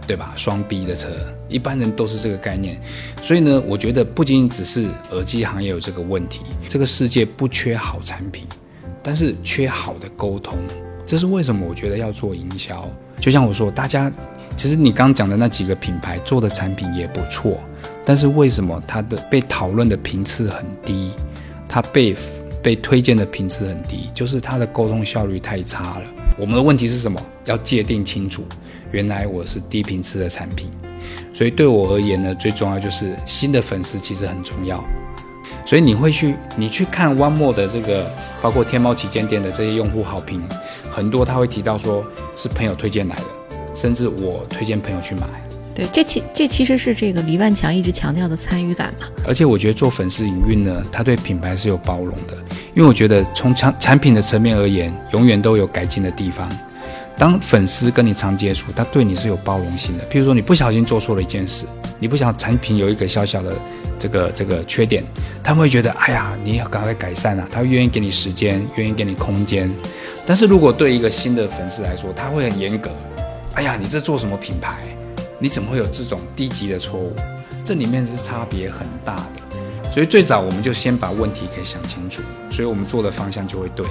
[0.09, 0.33] 对吧？
[0.37, 1.09] 双 B 的车，
[1.49, 2.81] 一般人都是这个概念。
[3.25, 8.47] 所以呢，我觉得不仅仅只是耳机行业有这个问题，这个世界不缺好产品，
[9.03, 10.59] 但是缺好的沟通。
[11.05, 11.67] 这是为什么？
[11.69, 12.89] 我觉得要做营销。
[13.21, 14.13] 就像我说，大家
[14.57, 17.61] 其实你刚讲的那几个品牌做的产品也不错，
[18.05, 21.11] 但是为什么它的被讨论的频次很低？
[21.69, 22.15] 它被
[22.63, 26.05] 被推荐的频次很低，就是它的沟通效率太差了。
[26.39, 27.21] 我们的问题是什么？
[27.47, 28.45] 要界定清楚。
[28.93, 30.71] 原来我是低频次的产品，
[31.33, 34.85] 所以对我而言呢，最重要就是新的粉丝其实很重要。
[35.65, 38.09] 所以你会去，你去看 One More 的这个，
[38.41, 40.43] 包括天猫旗舰店的这些用户好评，
[40.91, 42.05] 很多他会提到说
[42.37, 43.25] 是朋友推荐来的，
[43.75, 45.27] 甚至我推荐朋友去买。
[45.77, 49.07] 对，这其这其实是这个黎万强一直强调的参与感嘛。
[49.29, 52.35] 而且我觉得做粉丝营运呢，他对品牌是有包容的，
[52.75, 56.51] 因为我觉得从产产品的层面而言，永远都有改进的地方。
[57.19, 60.05] 当粉丝跟你常接触，他对你是有包容性的。
[60.05, 61.67] 譬如说，你不小心做错了一件事，
[61.99, 63.53] 你不想产品有一个小小的
[63.99, 65.05] 这个这个缺点，
[65.43, 69.71] 他会觉得，哎呀，你要赶快改善啊，他愿意给你时间，愿意给你空间。
[70.27, 72.91] 但是如果对一个新的粉丝来说，他会很严格，
[73.55, 74.77] 哎呀，你这做什么品牌？
[75.39, 77.15] 你怎么会有这种低级的错误？
[77.65, 79.93] 这里面是差别很大的。
[79.93, 83.87] 所以最早我们就先把问题给想清楚，所以我们做的方向就会对。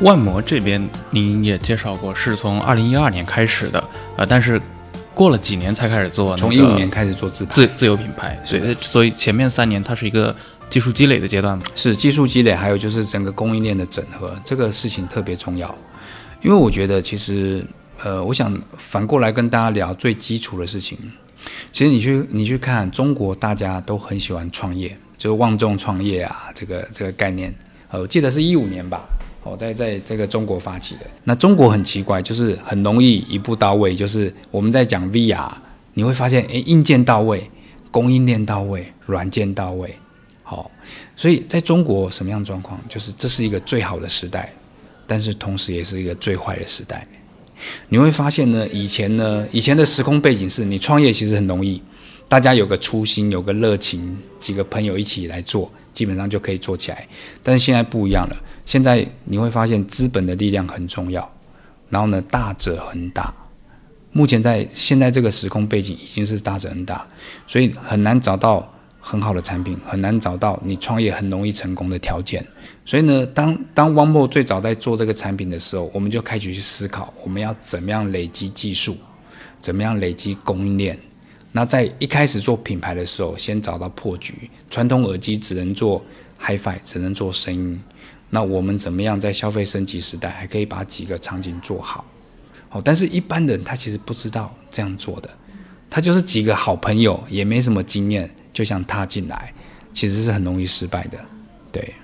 [0.00, 3.82] 万魔这边您也介绍过，是从二零一二年开始的，
[4.16, 4.60] 呃，但是
[5.14, 10.34] 过了几年才开始做，从一五年开始做自自自由品牌，所以所以前面三年它是一个
[10.68, 15.74] 技术积累的阶段是技术积累，还有就是整个供应链的整合，这个事情特别重要。
[16.42, 17.64] 因为我觉得其实，
[18.02, 20.98] 呃，我想反过来跟大家聊最基础的事情。
[21.72, 27.54] 其实你去你去看中国，大家都很喜欢创业，就是万众创业啊，这个这个概念，
[27.88, 29.04] 呃，我记得是一五年吧。
[29.44, 33.94] 哦，在在这个中国发起的，那中国很奇怪，就是很容易一步到位。
[33.94, 35.48] 就是我们在讲 VR，
[35.94, 37.48] 你会发现，诶，硬件到位，
[37.92, 39.94] 供应链到位，软件到位。
[40.42, 40.68] 好，
[41.14, 42.80] 所以在中国什么样状况？
[42.88, 44.52] 就是这是一个最好的时代，
[45.06, 47.06] 但是同时也是一个最坏的时代。
[47.88, 51.82] 你会发现呢，以前呢，以前的时空背景是你创业其实很容易，
[52.28, 57.06] 大家有个初心，有个热情，几个朋友一起来做，基本上就可以做起来。
[57.42, 61.32] 但是现在不一样了，现在你会发现资本的力量很重要，
[61.88, 63.34] 然后呢，大者很大。
[64.12, 67.06] 目前在现在这个时空背景已经是大者很大，
[67.46, 68.66] 所以很难找到
[68.98, 72.44] 很好的产品，很难找到你创业很容易成功的条件。
[72.86, 78.96] 所以呢，当当 One More 最早在做这个产品的时候，我们就开始去思考，我们要怎么样累积技术，
[79.60, 80.96] 怎么样累积供应链。
[81.50, 84.48] 那在一开始做品牌的时候，先找到破局。
[84.70, 86.00] 传统耳机只能做
[86.40, 87.82] HiFi，只能做声音。
[88.30, 92.04] 那我们怎么样在消费升级时代，还可以把几个场景做好？
[92.68, 95.30] 好，但是一般人他其实不知道这样做的，
[95.90, 99.52] 他就是几个好朋友，也没什么经验，就想踏进来，
[99.92, 101.18] 其实是很容易失败的。
[101.72, 101.94] 对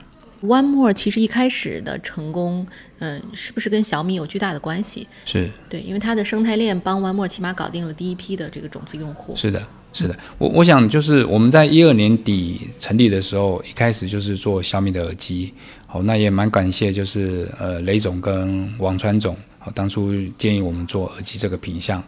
[0.43, 2.67] ，One More 其实一开始的成功，
[2.99, 5.07] 嗯，是不是跟小米有巨大的关系？
[5.25, 9.35] 是对，因为它的生态链帮 One More 起码搞定了第一批的这个种子用户。
[9.37, 10.19] 是的，是的。
[10.39, 15.53] 我我想就是我们在一二年底成立的时候，一开始就是做小米的耳机。
[15.87, 19.37] 好，那也蛮感谢，就是呃雷总跟王川总。
[19.59, 22.03] 好，当初建议我们做耳机这个品相，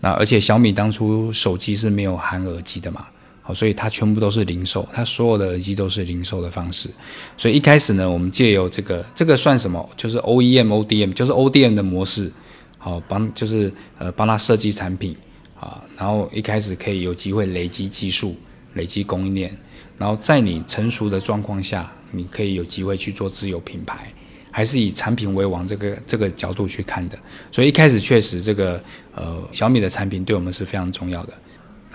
[0.00, 3.06] 那而且小米当初手机是没有含耳机的嘛，
[3.46, 6.88] 好，所以它全部都是零售，它所有的耳机都是零售的方式，
[7.36, 9.86] 所以一开始呢，我们借由这个，这个算什么？
[9.98, 12.32] 就是 OEM、ODM，就是 ODM 的模式，
[12.78, 15.14] 好，帮就是呃帮他设计产品
[15.60, 18.34] 啊，然后一开始可以有机会累积技术、
[18.72, 19.54] 累积供应链，
[19.98, 24.10] 然后在你成熟的状况下，你可以有机会去做自有品牌。
[24.56, 27.18] 还是以产品为王这个这个角度去看的，
[27.50, 28.80] 所以一开始确实这个
[29.12, 31.34] 呃小米的产品对我们是非常重要的，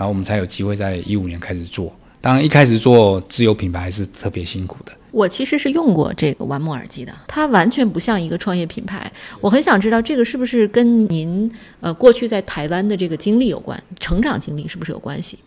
[0.00, 1.94] 然后我们才有机会在一五年开始做。
[2.22, 4.92] 当然一开始做自有品牌是特别辛苦的。
[5.10, 9.12] 我其实是用过这个 One More 耳机的，它完全不像一个创业品牌。
[9.42, 15.38] 我很想知道这个是不是跟您呃过去在台湾的这个经历有关，成长经历是不是有关系？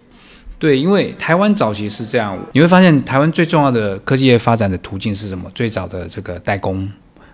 [0.59, 5.49] 对，因为台湾早期是这样，你会发现台湾最重要的科技业发展的途径是什么？
[5.55, 6.87] 最早的这个代工。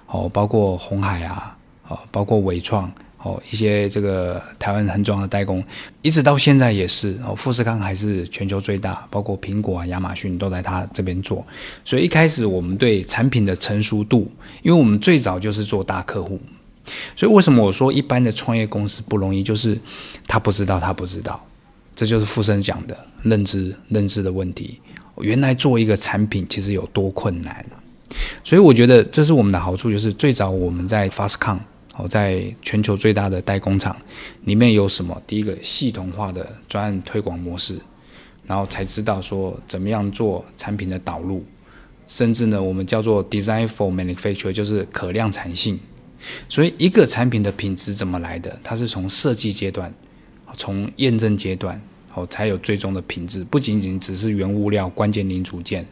[0.07, 1.53] 哦，包括红海啊，
[1.89, 2.89] 哦，包括伟创，
[3.21, 5.61] 哦，一些这个台湾很重要的代工，
[6.01, 11.45] 一直到现在也是哦，富士康还是全球最大，包括苹果啊、亚马逊都在他这边做。
[11.83, 14.31] 所以一开始我们对产品的成熟度，
[14.63, 16.39] 因为我们最早就是做大客户，
[17.15, 19.77] 所以为什么我说一般的创业公司不容易，就是
[20.25, 21.45] 他不知道，他不知道，
[21.95, 24.79] 这就是富生讲的认知认知的问题。
[25.17, 27.65] 原来做一个产品其实有多困难。
[28.43, 31.57] 所以我觉得这是我们的好处，就是最早我们在 Fastcon
[31.99, 33.93] 哦，在全球最大的代工厂
[34.45, 35.21] 里面有什么？
[35.27, 37.77] 第一个系统化的专案推广模式，
[38.47, 41.43] 然后才知道说怎么样做产品的导入，
[42.07, 45.77] 甚至呢，我们叫做 Design for Manufacture，就是可量产性。
[46.47, 48.57] 所以一个产品的品质怎么来的？
[48.63, 49.93] 它是从设计阶段，
[50.55, 51.81] 从验证阶段，
[52.13, 55.85] 哦，才有最终的品质，不仅仅只是原物料、关键零组件。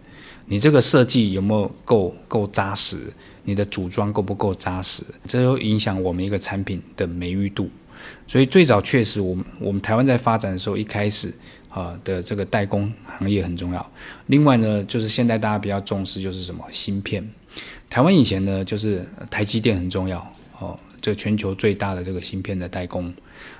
[0.45, 3.11] 你这个设计有没有够够扎实？
[3.47, 5.01] 你的组装够不够扎实？
[5.25, 7.69] 这都影响我们一个产品的美誉度。
[8.27, 11.33] 所以最早确实，我们我们台湾在发展的时候，一开始
[11.69, 13.91] 啊的这个代工行业很重要。
[14.25, 17.25] 另外呢，就是现在大家比较重视就是什么芯片。
[17.89, 20.19] 台湾以前呢，就是台积电很重要
[20.59, 23.13] 哦，这全球最大的这个芯片的代工，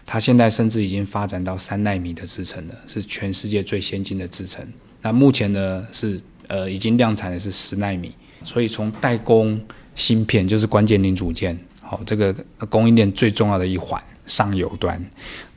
[0.06, 4.68] 它现在甚至已经发展到三纳米的制程了，是全世界最先进的制程。
[5.02, 6.20] 那目前呢是。
[6.50, 8.10] 呃，已经量产的是十纳米，
[8.48, 9.60] 所以从代工
[9.94, 12.34] 芯片就是关键零组件，好，这个
[12.70, 14.98] 供应链最重要的一环，上游端，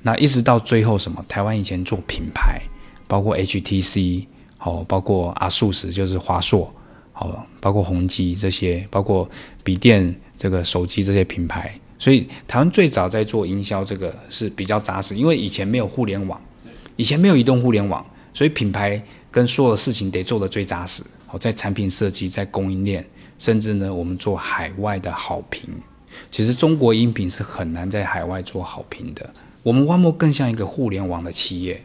[0.02, 1.24] 那一直到最后什么？
[1.28, 2.60] 台湾以前做品牌，
[3.06, 4.26] 包括 HTC，
[4.58, 6.68] 好，包括阿素斯就是华硕，
[7.12, 9.30] 好，包括宏基这些，包括
[9.62, 16.40] 笔电这个手机这些品牌，所以台湾最早在做营销这个是比较扎实，因为以前没有互联网，
[16.96, 19.00] 以前没有移动互联网，所以品牌。
[19.32, 25.62] 跟所有的事情得做的最扎实，好在产品设计，在供应链，甚至呢，我们做海外的好评。
[26.28, 29.32] 其实中国音频是很难在海外做好评的。
[29.62, 31.80] 我们万莫更像一个互联网的企业，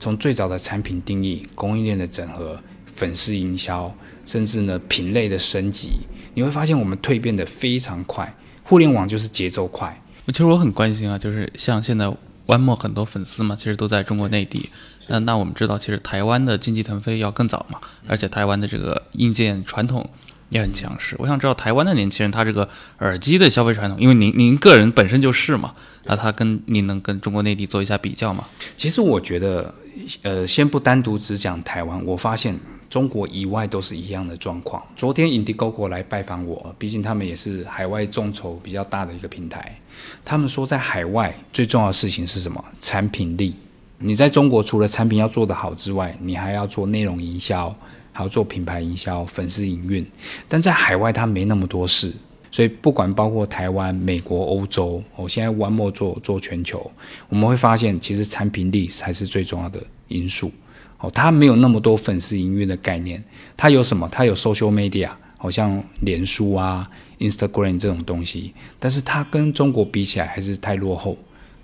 [0.00, 3.94] 从最早的产品定义、供应链的整合、粉丝营销，
[4.26, 6.00] 甚至呢品类的升级，
[6.34, 8.34] 你会发现我们蜕变的非常快。
[8.64, 9.96] 互联网就是节奏快。
[10.26, 12.12] 其实我很关心啊，就是像现在。
[12.48, 14.70] One More 很多粉丝嘛，其实都在中国内地。
[15.08, 20.08] 那那我们知道，其实台湾的经济腾飞要更早嘛，而且台湾的这个硬件传统
[20.50, 21.16] 也很强势。
[21.18, 22.68] 我想知道台湾的年轻人他这个
[23.00, 28.46] 耳机的消费传统，因为您您个人本身就是嘛，那他跟您能跟中国内地做一下比较吗？
[28.76, 29.74] 其实我觉得，
[30.22, 32.58] 呃，先不单独只讲台湾，我发现。
[32.90, 34.82] 中国以外都是一样的状况。
[34.96, 39.78] 昨天 Indiegogo 来拜访我，毕竟他们也是海外众筹比较大的一个平台。
[40.24, 42.64] 他们说，在海外最重要的事情是什么？
[42.80, 43.54] 产品力。
[44.00, 47.74] 你在中国除了产品要做得好之外，你还要做内容营销，
[48.12, 50.06] 还要做品牌营销、粉丝营运。
[50.48, 52.12] 但在海外，它没那么多事，
[52.52, 56.90] 所以不管包括台湾、美国、欧洲，我现在 One More 做做全球，
[57.28, 60.52] 我们会发现，其实产品力才是最重要的因素。
[61.00, 63.22] 哦，它没有那么多粉丝营运的概念，
[63.56, 64.08] 它有什么？
[64.08, 71.16] 它有 Social Media，好像脸书啊、Instagram 这种东西，但是它跟中国比起来还是太落后，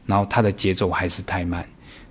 [0.07, 1.65] 然后它的节奏还是太慢。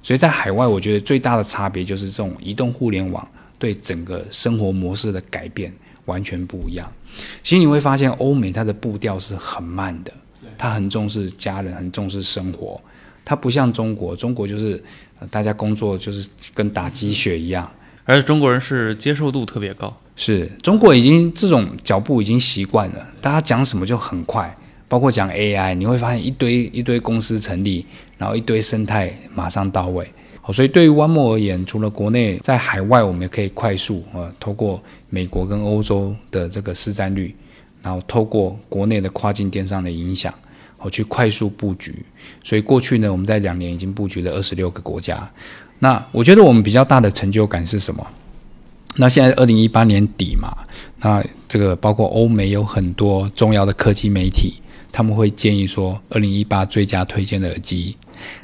[0.04, 3.26] 所以在海外，我觉得最大的差别就是这种移动互联网
[3.58, 5.74] 对整个生活模式的改变
[6.06, 6.92] 完全不一样。
[7.42, 10.12] 其实你会发现，欧美它的步调是很慢的，
[10.58, 12.80] 它很重视家人，很重视生活。
[13.24, 14.84] 它不像中国，中国就是
[15.32, 17.72] 大家工作就是跟打鸡血一样，
[18.04, 19.96] 而且中国人是接受度特别高。
[20.18, 24.54] 是中国已经这种脚步已经习惯了，大家讲什么就很快。
[24.90, 27.84] 包括讲 AI，你会发现一堆一堆公司成立，
[28.24, 30.10] 然后一堆生态马上到位。
[30.40, 37.36] 好，所以对于 One More 而言，除了国内，在海外我们也可以快速啊，透过美国跟欧洲的这个市占率，
[37.82, 40.34] 然后透过国内的跨境电商的影响，
[40.78, 41.94] 我去快速布局。
[42.46, 45.30] 所以过去呢，我们在两年已经布局了二十六个国家。
[45.80, 48.08] 那我觉得我们比较大的成就感是什么？
[48.96, 50.56] 那现在二零一八年底嘛，
[51.02, 54.54] 那这个包括欧美有很多重要的科技媒体。
[54.96, 57.98] 他们会建议说，二零一八最佳推荐的耳机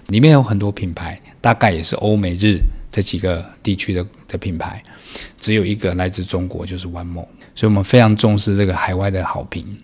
[0.07, 2.59] 里面有很多品牌，大概也是欧美日
[2.91, 4.83] 这几个地区的的品牌，
[5.39, 7.27] 只有一个来自中国，就是 One More。
[7.55, 9.77] 所以我们非常重视这个海外的好评。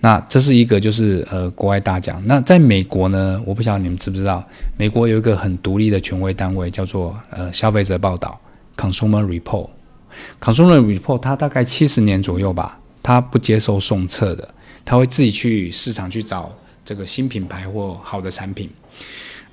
[0.00, 2.22] 那这是一个就是呃国外大奖。
[2.26, 8.38] 那在美国呢，我不晓得你们知不知道，美国有一个很独立的权威单位，叫做呃消费者报道
[8.76, 9.70] （Consumer Report）。
[10.40, 14.46] Consumer Report 它大概七十年左右吧，它不接受送测的。
[14.84, 16.52] 它会自己去市场去找
[16.84, 18.70] 这个新品牌或好的产品。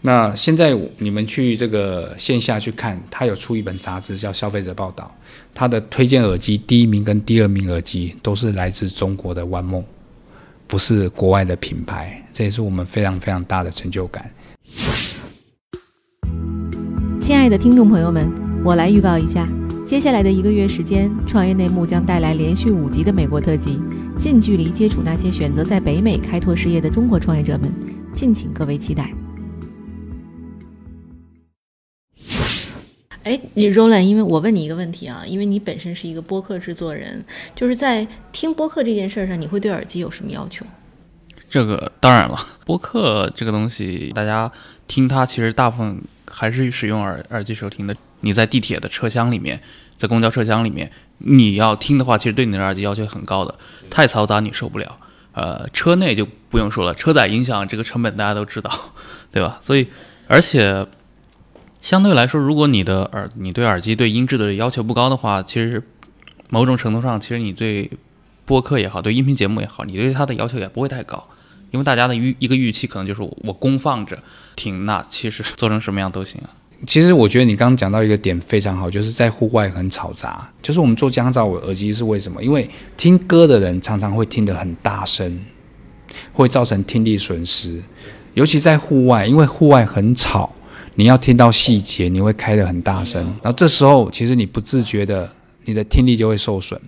[0.05, 5.09] 那现在你们去这个线下去看，他有出一本杂志叫《消费者报道》，
[5.53, 9.85] 他的推荐耳机第一名跟第二名耳机都是来自中国的 One More，
[10.67, 14.29] 不是国外的品牌，这也是我们非常非常大的成就感。
[17.21, 18.29] 亲爱的听众朋友们，
[18.65, 19.47] 我来预告一下，
[19.87, 23.79] 接下来的一个月时间，创业内幕将带来连续五集的美国特辑。
[24.19, 27.71] 近距离接触那些选择在北美开拓事业的中国创业者们，
[28.13, 29.13] 敬请各位期待。
[33.23, 37.23] 哎，你 Roland，因为我问你一个问题啊，因为你本身是一个播客制作人，
[37.55, 40.65] 就是在听播客这件事上，你会对耳机有什么要求？
[41.49, 44.51] 这个当然了，播客这个东西，大家
[44.87, 47.95] 听它其实大部分还是使用耳耳机收听的。
[48.21, 49.61] 你在地铁的车厢里面，
[49.97, 50.91] 在公交车厢里面。
[51.19, 53.55] 你要听的话，其实对你的耳机要求很高的，
[53.89, 54.97] 太嘈杂你受不了。
[55.33, 58.71] 呃，车内就不用说了，车载音响这个成本大家都知道，
[59.31, 59.59] 对吧？
[59.61, 59.87] 所以，
[60.27, 60.85] 而且
[61.83, 65.83] 相对来说，如果你的耳你对耳机对音质的要求不高的话，其实
[66.49, 67.91] 某种程度上，其实你对
[68.45, 71.21] 播客也好，对音频节目也好，你对它的要求也不会太高，
[71.71, 74.17] 因为大家的预一个预期可能就是我公放着
[74.55, 76.49] 听，那其实做成什么样都行啊。
[76.87, 80.49] 其实我觉得你刚刚讲到一个点非常好，就是在户外很嘈杂。
[80.61, 82.41] 就是我们做降噪耳机是为什么？
[82.41, 85.45] 因为听歌的人常常会听得很大声，
[86.31, 87.83] 会造成听力损失。
[88.35, 90.53] 尤其在户外，因为户外很吵，
[90.95, 93.23] 你要听到细节，你会开得很大声。
[93.41, 95.29] 然后这时候其实你不自觉的，
[95.65, 96.79] 你的听力就会受损。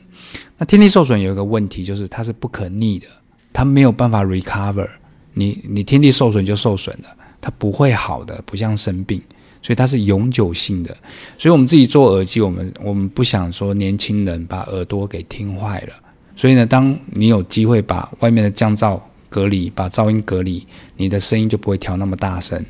[0.58, 3.08] 那听力受损有一个问题，就是它是不可逆的，
[3.52, 4.88] 它没有办法 recover。
[5.34, 7.10] 你你听力受损就受损了，
[7.42, 9.22] 它不会好的，不像生病。
[9.62, 10.96] 所以它是永久性的，
[11.40, 15.94] 所以我们自己做耳机，我们我们不想说年轻人把耳朵给听坏了。
[16.36, 20.64] 所以呢，当你有机会把外面的降噪隔离，把噪音隔离，
[20.96, 22.64] 你的声音就不会调那么大声。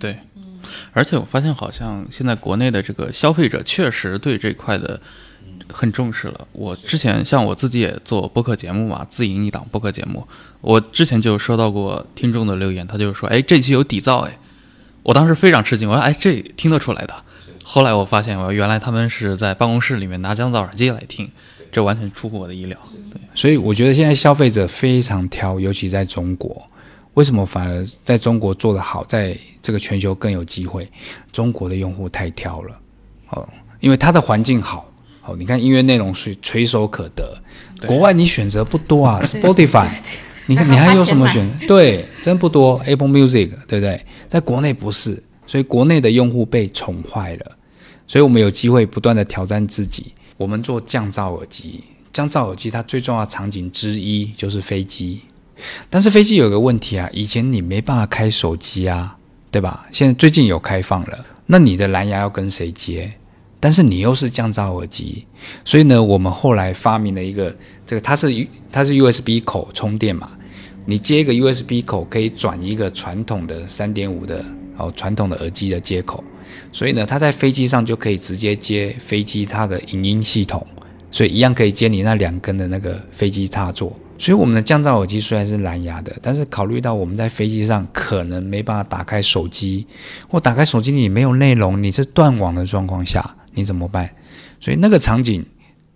[0.00, 0.16] 对，
[0.92, 5.00] 而且我发现好像现在国内的这个消费者确实对这块的
[5.72, 6.46] 很重视了。
[6.52, 10.26] 我之前像我自己也做播客节目嘛，自营一档播客节目，
[10.60, 14.38] 我之前就收到过听众的留言，他就是说，哎，这期有底噪，哎。
[15.04, 17.14] 我当时非常吃惊，我说：“哎，这听得出来的。”
[17.64, 21.28] 后来我发现，我原来他们是在办公室里面拿降噪耳机来听，
[21.72, 22.78] 这完全出乎我的意料。
[23.10, 26.70] 对，所以我觉得现在消费者非常挑，尤其在中国。
[27.14, 30.88] 为什么反而在中国做得好，在这个全球更有机会？
[31.30, 32.78] 中国的用户太挑了，
[33.30, 33.48] 哦，
[33.80, 34.90] 因为它的环境好，
[35.24, 37.36] 哦，你看音乐内容是垂手可得，
[37.86, 39.88] 国外你选择不多啊， Spotify。
[40.46, 41.48] 你看，你还有什么选？
[41.68, 42.76] 对，真不多。
[42.84, 44.04] Apple Music，对不对？
[44.28, 47.52] 在国内不是，所以国内的用户被宠坏了。
[48.08, 50.12] 所以我们有机会不断的挑战自己。
[50.36, 55.20] 我们做降噪耳机，降噪耳机它最重要场景之一就是飞机。
[55.90, 59.16] 但是飞机有个问题啊，以前你没办法开手机啊，
[59.50, 59.86] 对吧？
[59.92, 61.26] 现在最近有开放了。
[61.46, 63.12] 那你的蓝牙要跟谁接？
[63.60, 65.24] 但是你又是降噪耳机，
[65.64, 67.54] 所以呢，我们后来发明了一个
[67.86, 70.28] 这个，它是它是 USB 口充电嘛，
[70.84, 74.44] 你接一个 USB 口可以转一个传统的三点五的
[74.76, 76.24] 哦传统的耳机的接口，
[76.72, 80.66] 所以呢，它在飞机上就可以直接接飞机它的影音系统，
[81.12, 83.96] 所以一样可以接你那两根的那个飞机插座。
[84.22, 89.84] 所以我们的降噪耳机虽然是蓝牙的，但是考虑到我们在飞机上可能没办法打开手机，
[90.28, 94.08] 或打开手机你没有内容，你是断网的状况下，你怎么办？
[94.60, 95.44] 所以那个场景，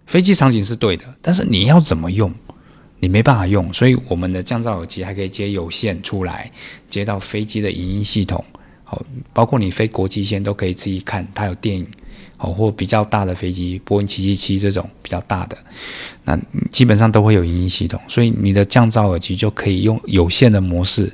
[0.06, 2.34] 飞机场景是对的，但是你要怎么用，
[2.98, 3.72] 你没办法用。
[3.72, 6.50] 所以我们的降噪耳机还可以接有线出来，
[6.90, 8.44] 接到飞机的影音系统，
[8.82, 9.00] 好，
[9.32, 11.86] 包括你飞国际线都可以自己看，它有电影。
[12.38, 15.56] 哦，或比较大的飞机，波音七七七这种比较大的，
[16.24, 16.38] 那
[16.70, 21.10] 基本上都会有影音系统，所以你的降噪耳机就可以用有线的模式，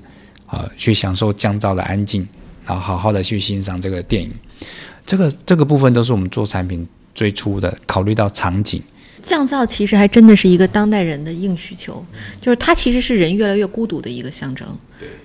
[0.46, 2.26] 啊，去享受降噪的安静，
[2.66, 4.30] 然后好好的去欣赏这个电影。
[5.06, 8.82] 这个这个部分都是我们做产品最初的考虑到场景。
[9.22, 12.04] 降噪其实还真的是一个当代人的硬需求，
[12.40, 14.66] 就是它其实是人越来越孤独的一个象征。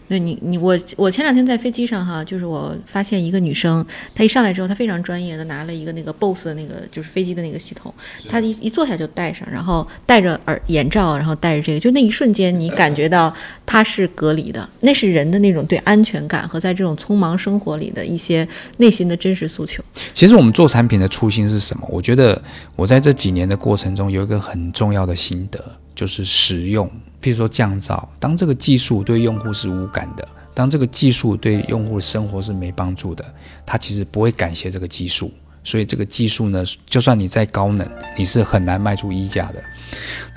[0.08, 7.94] 对你，你我我前两天在飞机上哈，就是我发现一个女生，她一上来之后，她非常专业的拿了一个那个 BOSS 的那个就是飞机的那个系统，
[8.30, 13.34] 她一一坐下就戴上，然后戴着耳眼罩，然后戴着这个，就那一瞬间你感觉到
[13.66, 18.48] 她是隔离的，那是人的那种对安全感和在这种匆忙生活里的一些
[18.78, 19.84] 内心的真实诉求。
[20.14, 21.86] 其实我们做产品的初心是什么？
[21.92, 22.42] 我觉得
[22.76, 25.62] 我在这几年的过程中有一个很重要的心得，
[25.98, 26.88] 就是实用。
[27.20, 33.26] 譬如说降噪，当这个技术对用户是无感的，当这个技术对用户的生活是没帮助的，
[33.66, 35.32] 他其实不会感谢这个技术。
[35.64, 37.86] 所以这个技术呢，就算你再高能，
[38.18, 39.62] 你是很难卖出溢价的。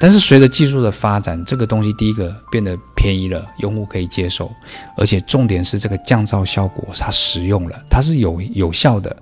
[0.01, 4.51] 但是随着技术的发展，这个东西第一个变得便宜了，用户可以接受，
[4.97, 9.15] 而且重点是这个降噪效果它实用了，它是有有效的。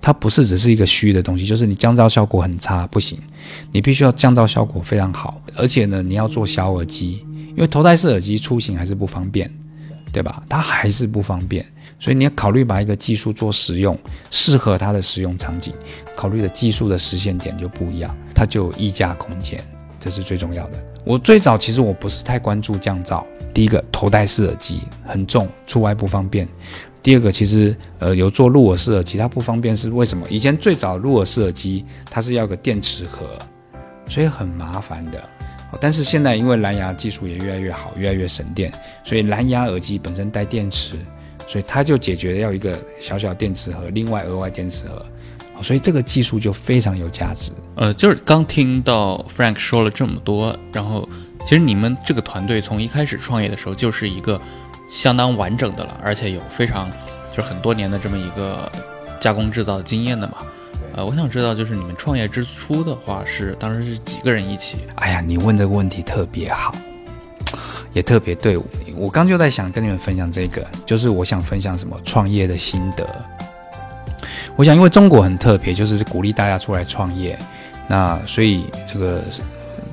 [0.00, 3.18] 它不是只是一个虚的东西，就是你降噪效果很差不行，
[3.72, 9.50] 你必须要降噪效果非常好，而且呢，你要做小耳机，因为头戴式耳机出行还是不方便，
[10.12, 10.42] 对吧？
[10.48, 11.64] 它还是不方便，
[11.98, 13.98] 所以你要考虑把一个技术做实用，
[14.30, 15.74] 适合它的使用场景，
[16.16, 19.62] 考虑的技术的实现点就不一样，它就有溢价空间，
[20.00, 20.84] 这是最重要的。
[21.04, 23.24] 我最早其实我不是太关注降噪，
[23.54, 26.46] 第一个头戴式耳机很重，出外不方便。
[27.02, 30.26] 第二个其实，呃，有做入耳式耳机，它不方便是为什么？
[30.28, 33.38] 以前最早入耳式耳机，它是要个电池盒，
[34.08, 35.22] 所以很麻烦的。
[35.80, 38.72] 但是现在因为蓝牙技术也越来越好，越来越省电，
[39.04, 40.96] 所以蓝牙耳机本身带电池，
[41.46, 45.04] 所以它就解决要一个小小电池盒，另外额外电池盒，
[45.62, 47.52] 所以这个技术就非常有价值。
[47.76, 51.08] 呃，就是刚听到 Frank 说了这么多，然后
[51.46, 54.40] 其实你们这个团队从一开始创业的时候就是一个。
[54.88, 56.90] 相当完整的了，而且有非常
[57.30, 58.70] 就是很多年的这么一个
[59.20, 60.38] 加工制造的经验的嘛。
[60.94, 64.78] 呃，我想知道，就是你们创业之初的话，是当时是几个人一起？
[64.96, 66.72] 哎呀，你问这个问题特别好，
[67.92, 68.58] 也特别对。
[68.96, 73.06] 我刚就在想跟你们分享这个，就是我想分享什么创业的心得。
[74.56, 77.38] 我想，因为中国很特别，就是鼓励大家出来创业，
[77.86, 79.22] 那所以这个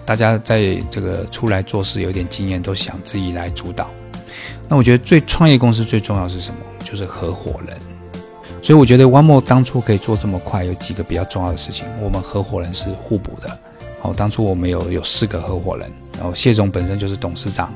[0.06, 3.92] 大家在这个出来做事有点经验，都想自己来主导。
[4.68, 6.58] 那我觉得最创业公司最重要是什么？
[6.84, 7.78] 就是合伙人。
[8.62, 11.86] 所以我觉得 One More 当初可以做这么快，有几个比较重要的事情。
[12.02, 13.60] 我们合伙人是互补的。
[14.02, 17.74] 好，当初我们有有四个合伙人，然后谢总本身就是董事长，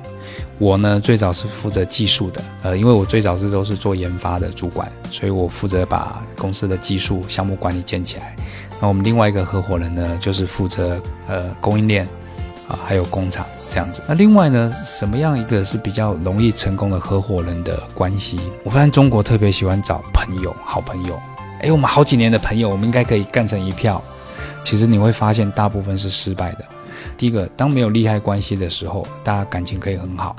[0.58, 8.36] 我呢最早是负责技术的，呃，因为我最早是都是做研发的主管，所以我负责把公司的技术项目管理建起来。
[8.80, 12.08] 那我们另外一个合伙人呢，就是负责呃供应链
[12.68, 13.46] 啊，还有工厂。
[13.70, 18.40] 这样子，那另外呢，什么样一个是比较容易成功的合伙人的关系？
[18.64, 21.20] 我发现中国特别喜欢找朋友，好朋友。
[21.62, 24.02] 哎，我们好几年的朋友，我们应该可以干成一票。
[24.64, 26.66] 其实你会发现，大部分是失败的。
[27.18, 30.36] 第一个，当没有利害关系的时候，大家感情可以很好。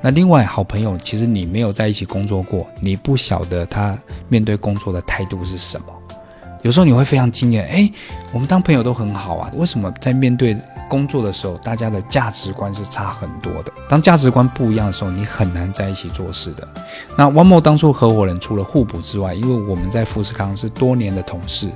[0.00, 3.96] 那另外，好朋友，其实你没有在一起工作过，你不晓得他
[4.28, 5.86] 面对工作的态度是什么。
[6.64, 7.92] 有时候你会非常惊讶，哎，
[8.32, 10.56] 我们当朋友都很好啊，为什么在面对？
[10.86, 13.72] 工作的时候，大家的价值观是差很多的。
[13.88, 16.68] 当价值观不一样的时候，你很难在一起做事的。
[17.16, 21.70] 那 One More 当初合伙人除了互补之外，因为我们在富士康是多年的同事，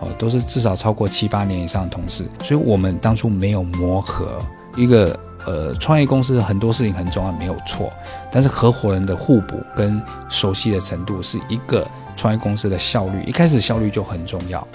[0.00, 4.40] 哦，都是至少超过七八年以上的同事，所以我们当初没有磨合。
[4.76, 7.92] 一个呃，创业公司很多事情很重要，没有错。
[8.32, 11.86] 但是合伙人的互补跟熟悉的程度，是一个
[12.18, 13.22] 创业公司的效率。
[13.24, 14.66] 一开始效率就很重要。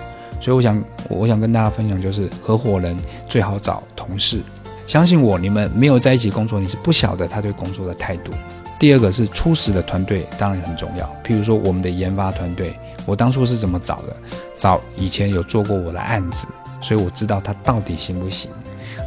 [0.42, 2.98] 所以我想，我想跟大家分享，就是合伙人
[3.30, 4.42] 最好找同事。
[4.88, 8.32] 相信我，你们没有在一起工作，你是不晓得他对工作的态度。
[8.80, 11.06] 第二个是初始的团队，当然很重要。
[11.24, 14.16] 譬如说我们的研发团队，我当初是怎么找的？
[14.58, 16.46] 找以前有做过我的案子，
[16.82, 18.52] 所以我知道他到底行不行。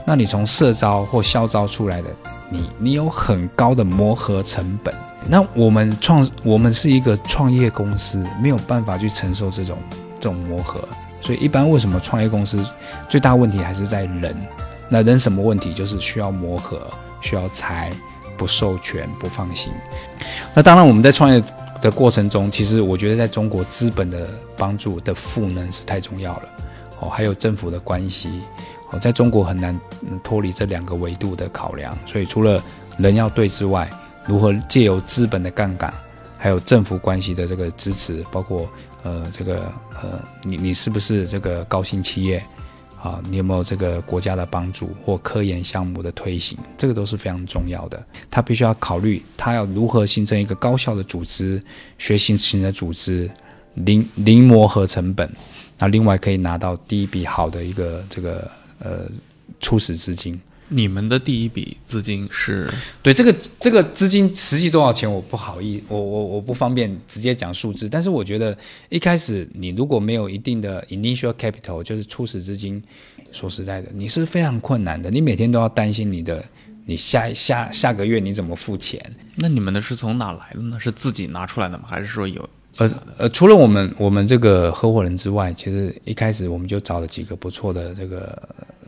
[0.06, 2.08] 那你从社招或校招出来的，
[2.50, 4.94] 你你有很高的磨合成本。
[5.28, 9.76] 那我们创我们是一个创业公司，没有办法去承受这种
[10.20, 10.88] 这种磨合。
[11.20, 12.64] 所以一般为什么创业公司
[13.08, 14.36] 最大问题还是在人？
[14.88, 15.74] 那人什么问题？
[15.74, 16.86] 就是需要磨合，
[17.20, 17.90] 需要财，
[18.36, 19.72] 不授权，不放心。
[20.54, 21.42] 那当然我们在创业
[21.82, 26.48] 的过程中，其实我觉得在中国资本的帮助的赋能是太重要了。
[27.00, 28.42] 哦，还有政府的关系。
[28.90, 29.78] 哦，在中国很难
[30.22, 32.62] 脱离这两个维度的考量，所以除了
[32.98, 33.90] 人要对之外，
[34.24, 35.92] 如何借由资本的杠杆，
[36.38, 38.68] 还有政府关系的这个支持，包括
[39.02, 42.40] 呃这个呃你你是不是这个高新企业
[43.02, 43.20] 啊？
[43.28, 46.56] 你有没有这个国家的帮助或科研项目的推行？
[46.78, 48.00] 这个都是非常重要的。
[48.30, 51.60] 他必须要考虑他要如何形成一个高效的组织、
[51.98, 53.28] 学习型的组织，
[53.74, 55.28] 零零磨合成本，
[55.76, 58.48] 那另外可以拿到第一笔好的一个这个。
[58.78, 59.10] 呃，
[59.60, 62.70] 初始资金，你们的第一笔资金是？
[63.02, 67.88] 对，这个这个资金实际多少钱，我不好意，我我我不方便直接讲数字。
[67.88, 68.56] 但是我觉得
[68.88, 72.82] 一开始你如果没有一定的 initial capital，就是初始资金，
[73.32, 75.10] 说实在的，你是非常困难的。
[75.10, 76.44] 你每天都要担心你的，
[76.84, 79.00] 你下下下个月你怎么付钱？
[79.36, 80.78] 那你们的是从哪来的呢？
[80.78, 81.84] 是自己拿出来的吗？
[81.86, 82.48] 还是说有？
[82.78, 88.38] 呃呃，除了我们我们这个合伙人之外，其实一开始我们就找了几个不错的这个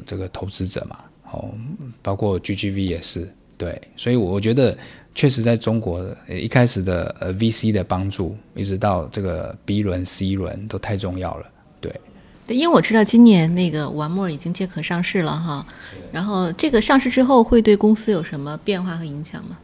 [0.08, 0.98] 这个投资者嘛，
[1.30, 1.50] 哦，
[2.00, 4.76] 包括 GGV 也是对，所以我觉得
[5.14, 11.46] 确实在中国一开始的呃 VC 的帮助，一直到这个 B 轮 C 轮都太重要了，
[11.80, 11.92] 对。
[12.46, 15.66] 对，因为我知道今年那个玩墨已经借壳上市了哈，
[16.10, 19.58] 然后这个上市之后会对公司有什么变化和影响吗？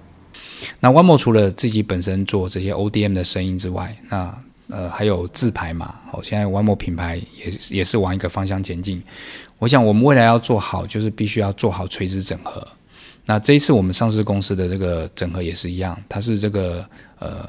[0.80, 5.94] 那 OneMore 除了自己本身做这些 ODM 的声音之外，那呃还有自牌嘛？
[6.12, 9.02] 哦，现在 OneMore 品牌也也是往一个方向前进。
[9.64, 12.62] 我想我们未来要做好，就是必须要做好垂直整合。
[13.24, 16.86] 那这一次我们上市公司的这个整合也是一样，它是这个
[17.18, 17.48] 呃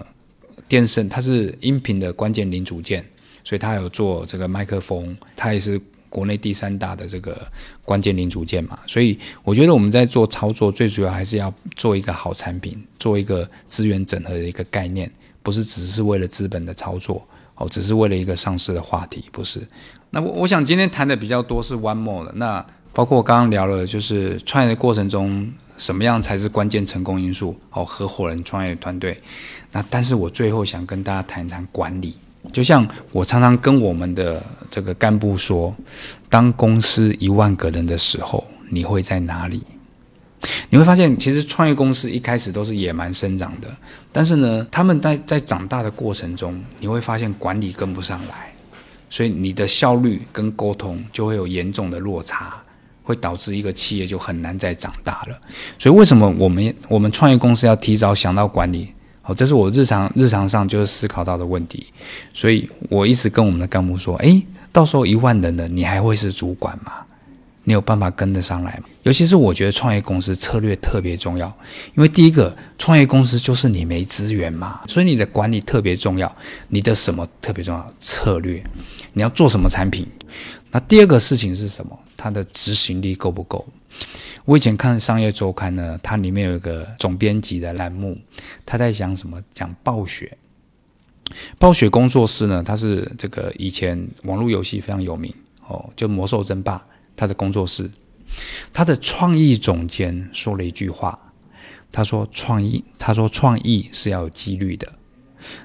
[0.69, 3.05] 电声，它是音频的关键零组件，
[3.43, 5.81] 所以它有做这个麦克风，它也是。
[6.07, 7.45] 国内第三大的这个
[7.83, 15.11] 关键零组件嘛，所以我觉得我们在做操作，最主要还是要做一个好产品，做一个资源整合的一个概念，
[15.43, 17.21] 不是只是为了资本的操作
[17.55, 19.67] 哦，只是为了一个上市的话题，不是。
[20.15, 29.21] 那我我想今天谈的比较多是 One More 的，那包括我刚刚聊了，就是创业的过程中什么样才是关键成功因素哦，合伙人创业团队。
[29.73, 32.15] 那但是我最后想跟大家谈一谈管理。
[32.53, 34.41] 就像我常常跟我们的
[34.71, 35.75] 这个干部说，
[36.29, 39.61] 当公司一万个人的时候，你会在哪里？
[40.69, 43.67] 你会发现，其实创业公司一开始都是野蛮生长的，
[44.13, 48.53] 但是呢，他们在在长大的过程中，你会发现管理跟不上来，
[49.09, 52.53] 所以你的效率跟沟通就会有严重的落差，
[53.03, 55.39] 会导致一个企业就很难再长大了。
[55.77, 58.89] 所以为什么我们我们创业公司要提早想到管理？
[59.21, 61.87] 好，这是我日常日常上就是思考到的问题，
[62.33, 67.05] 所以我一直跟我们的干部说：，诶，到时候一万人了，你还会是主管吗？
[67.65, 68.85] 你有办法跟得上来吗？
[69.03, 71.47] 尤其是我觉得创业公司策略特别重要，
[71.95, 76.33] 因为第一个，创业公司就是你没资源嘛，所以你的管理特别重要，
[76.69, 77.93] 你的什么特别重要？
[77.99, 78.63] 策略，
[79.13, 80.07] 你要做什么产品？
[80.71, 81.99] 那第二个事情是什么？
[82.15, 83.65] 它的执行力够不够？
[84.45, 88.17] 我以前看商业周刊呢，它里面有一个总编辑的栏目，
[88.65, 89.41] 他在讲什么？
[89.53, 90.37] 讲暴雪。
[91.57, 95.33] 暴雪工作室呢，它是这个以前网络游戏非常有名
[95.67, 96.85] 哦，就魔兽争霸，
[97.15, 97.89] 他的工作室，
[98.73, 101.17] 他的创意总监说了一句话，
[101.91, 104.91] 他说创意，他说创意是要有纪律的。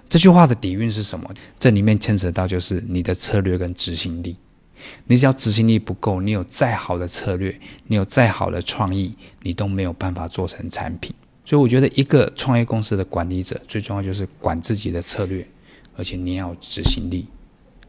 [0.08, 1.28] 这句话的底蕴是什么？
[1.58, 4.36] 这里面牵扯到就是你的策略跟执行力。
[5.06, 11.14] 你只要执行力不够，你有再好的策略，你有再好的创意，你都没有办法做成产品。
[11.44, 15.46] 所以我觉得一个创业公司的管理者最重要就是管自己的策略，
[15.96, 17.26] 而且你要执行力，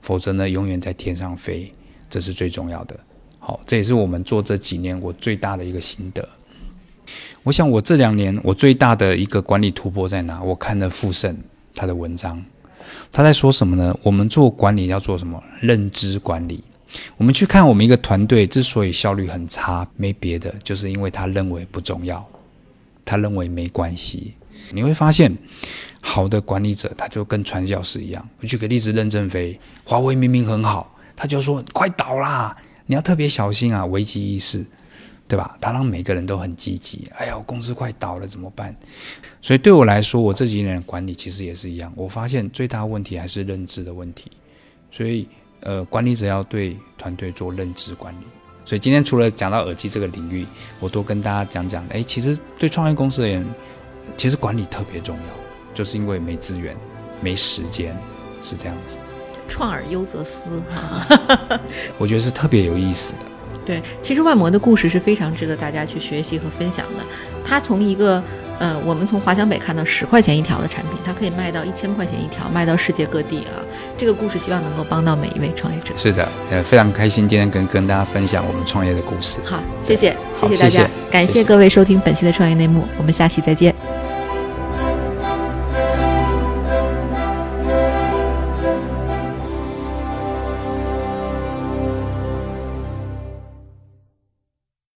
[0.02, 1.74] 否则呢永远在天上飞，
[2.10, 3.00] 这是最重要的。
[3.44, 6.28] 好，这也是我们做这几年我最大的一个心得。
[7.42, 10.40] 我想我这两年我最大的一个管理突破在哪？
[10.44, 11.36] 我看了富盛
[11.74, 12.40] 他的文章，
[13.12, 13.98] 他在说什么呢？
[14.04, 15.44] 我们做管理要做什么？
[15.60, 16.64] 认知管理。
[17.18, 22.24] 我们去看我们一个团队之所以效率很差，没别的，就是因为他认为不重要，
[23.04, 24.36] 他认为没关系。
[24.72, 25.36] 你会发现，
[26.00, 28.30] 好的管理者他就跟传教士一样。
[28.40, 32.56] 我举个例子，任正非，华为明明很好，他就说快倒啦，
[32.92, 34.66] 你要特别小心啊，危机意识。
[35.28, 35.58] 对吧？
[35.62, 37.08] 他让每个人都很积极。
[37.18, 38.76] 哎呀，公司快倒了，怎么办？
[39.42, 41.90] 所以对我来说，我这几年的管理其实也是一样。
[41.96, 44.30] 我发现最大问题还是认知的问题。
[44.92, 45.26] 所以，
[45.62, 48.26] 呃，管理者要对团队做认知管理。
[48.66, 50.46] 所以今天除了讲到耳机这个领域，
[50.82, 51.88] 我多跟大家讲讲。
[51.88, 53.46] 哎，其实对创业公司而言，
[54.18, 56.76] 其实管理特别重要，就是因为没资源、
[57.22, 57.96] 没时间，
[58.42, 59.00] 是这样子。
[59.52, 60.40] 创而优则思，
[62.00, 63.20] 我觉得是特别有意思的。
[63.66, 67.04] 对，其实万魔的故事是非常值得大家去学习和分享的。
[67.44, 68.24] 他从一个，
[68.58, 73.62] 呃，我们从华强北看到十块钱一条的产品，它可以卖到一千块钱一条，卖到世界各地啊。
[73.98, 75.94] 这个故事希望能够帮到每一位创业者。
[75.96, 79.38] 是的，呃，非常开心今天跟跟大家分享我们创业的故事。
[79.46, 83.76] 好，谢谢，谢谢大家，感谢各位收听本期的创业内幕，我们下期再见。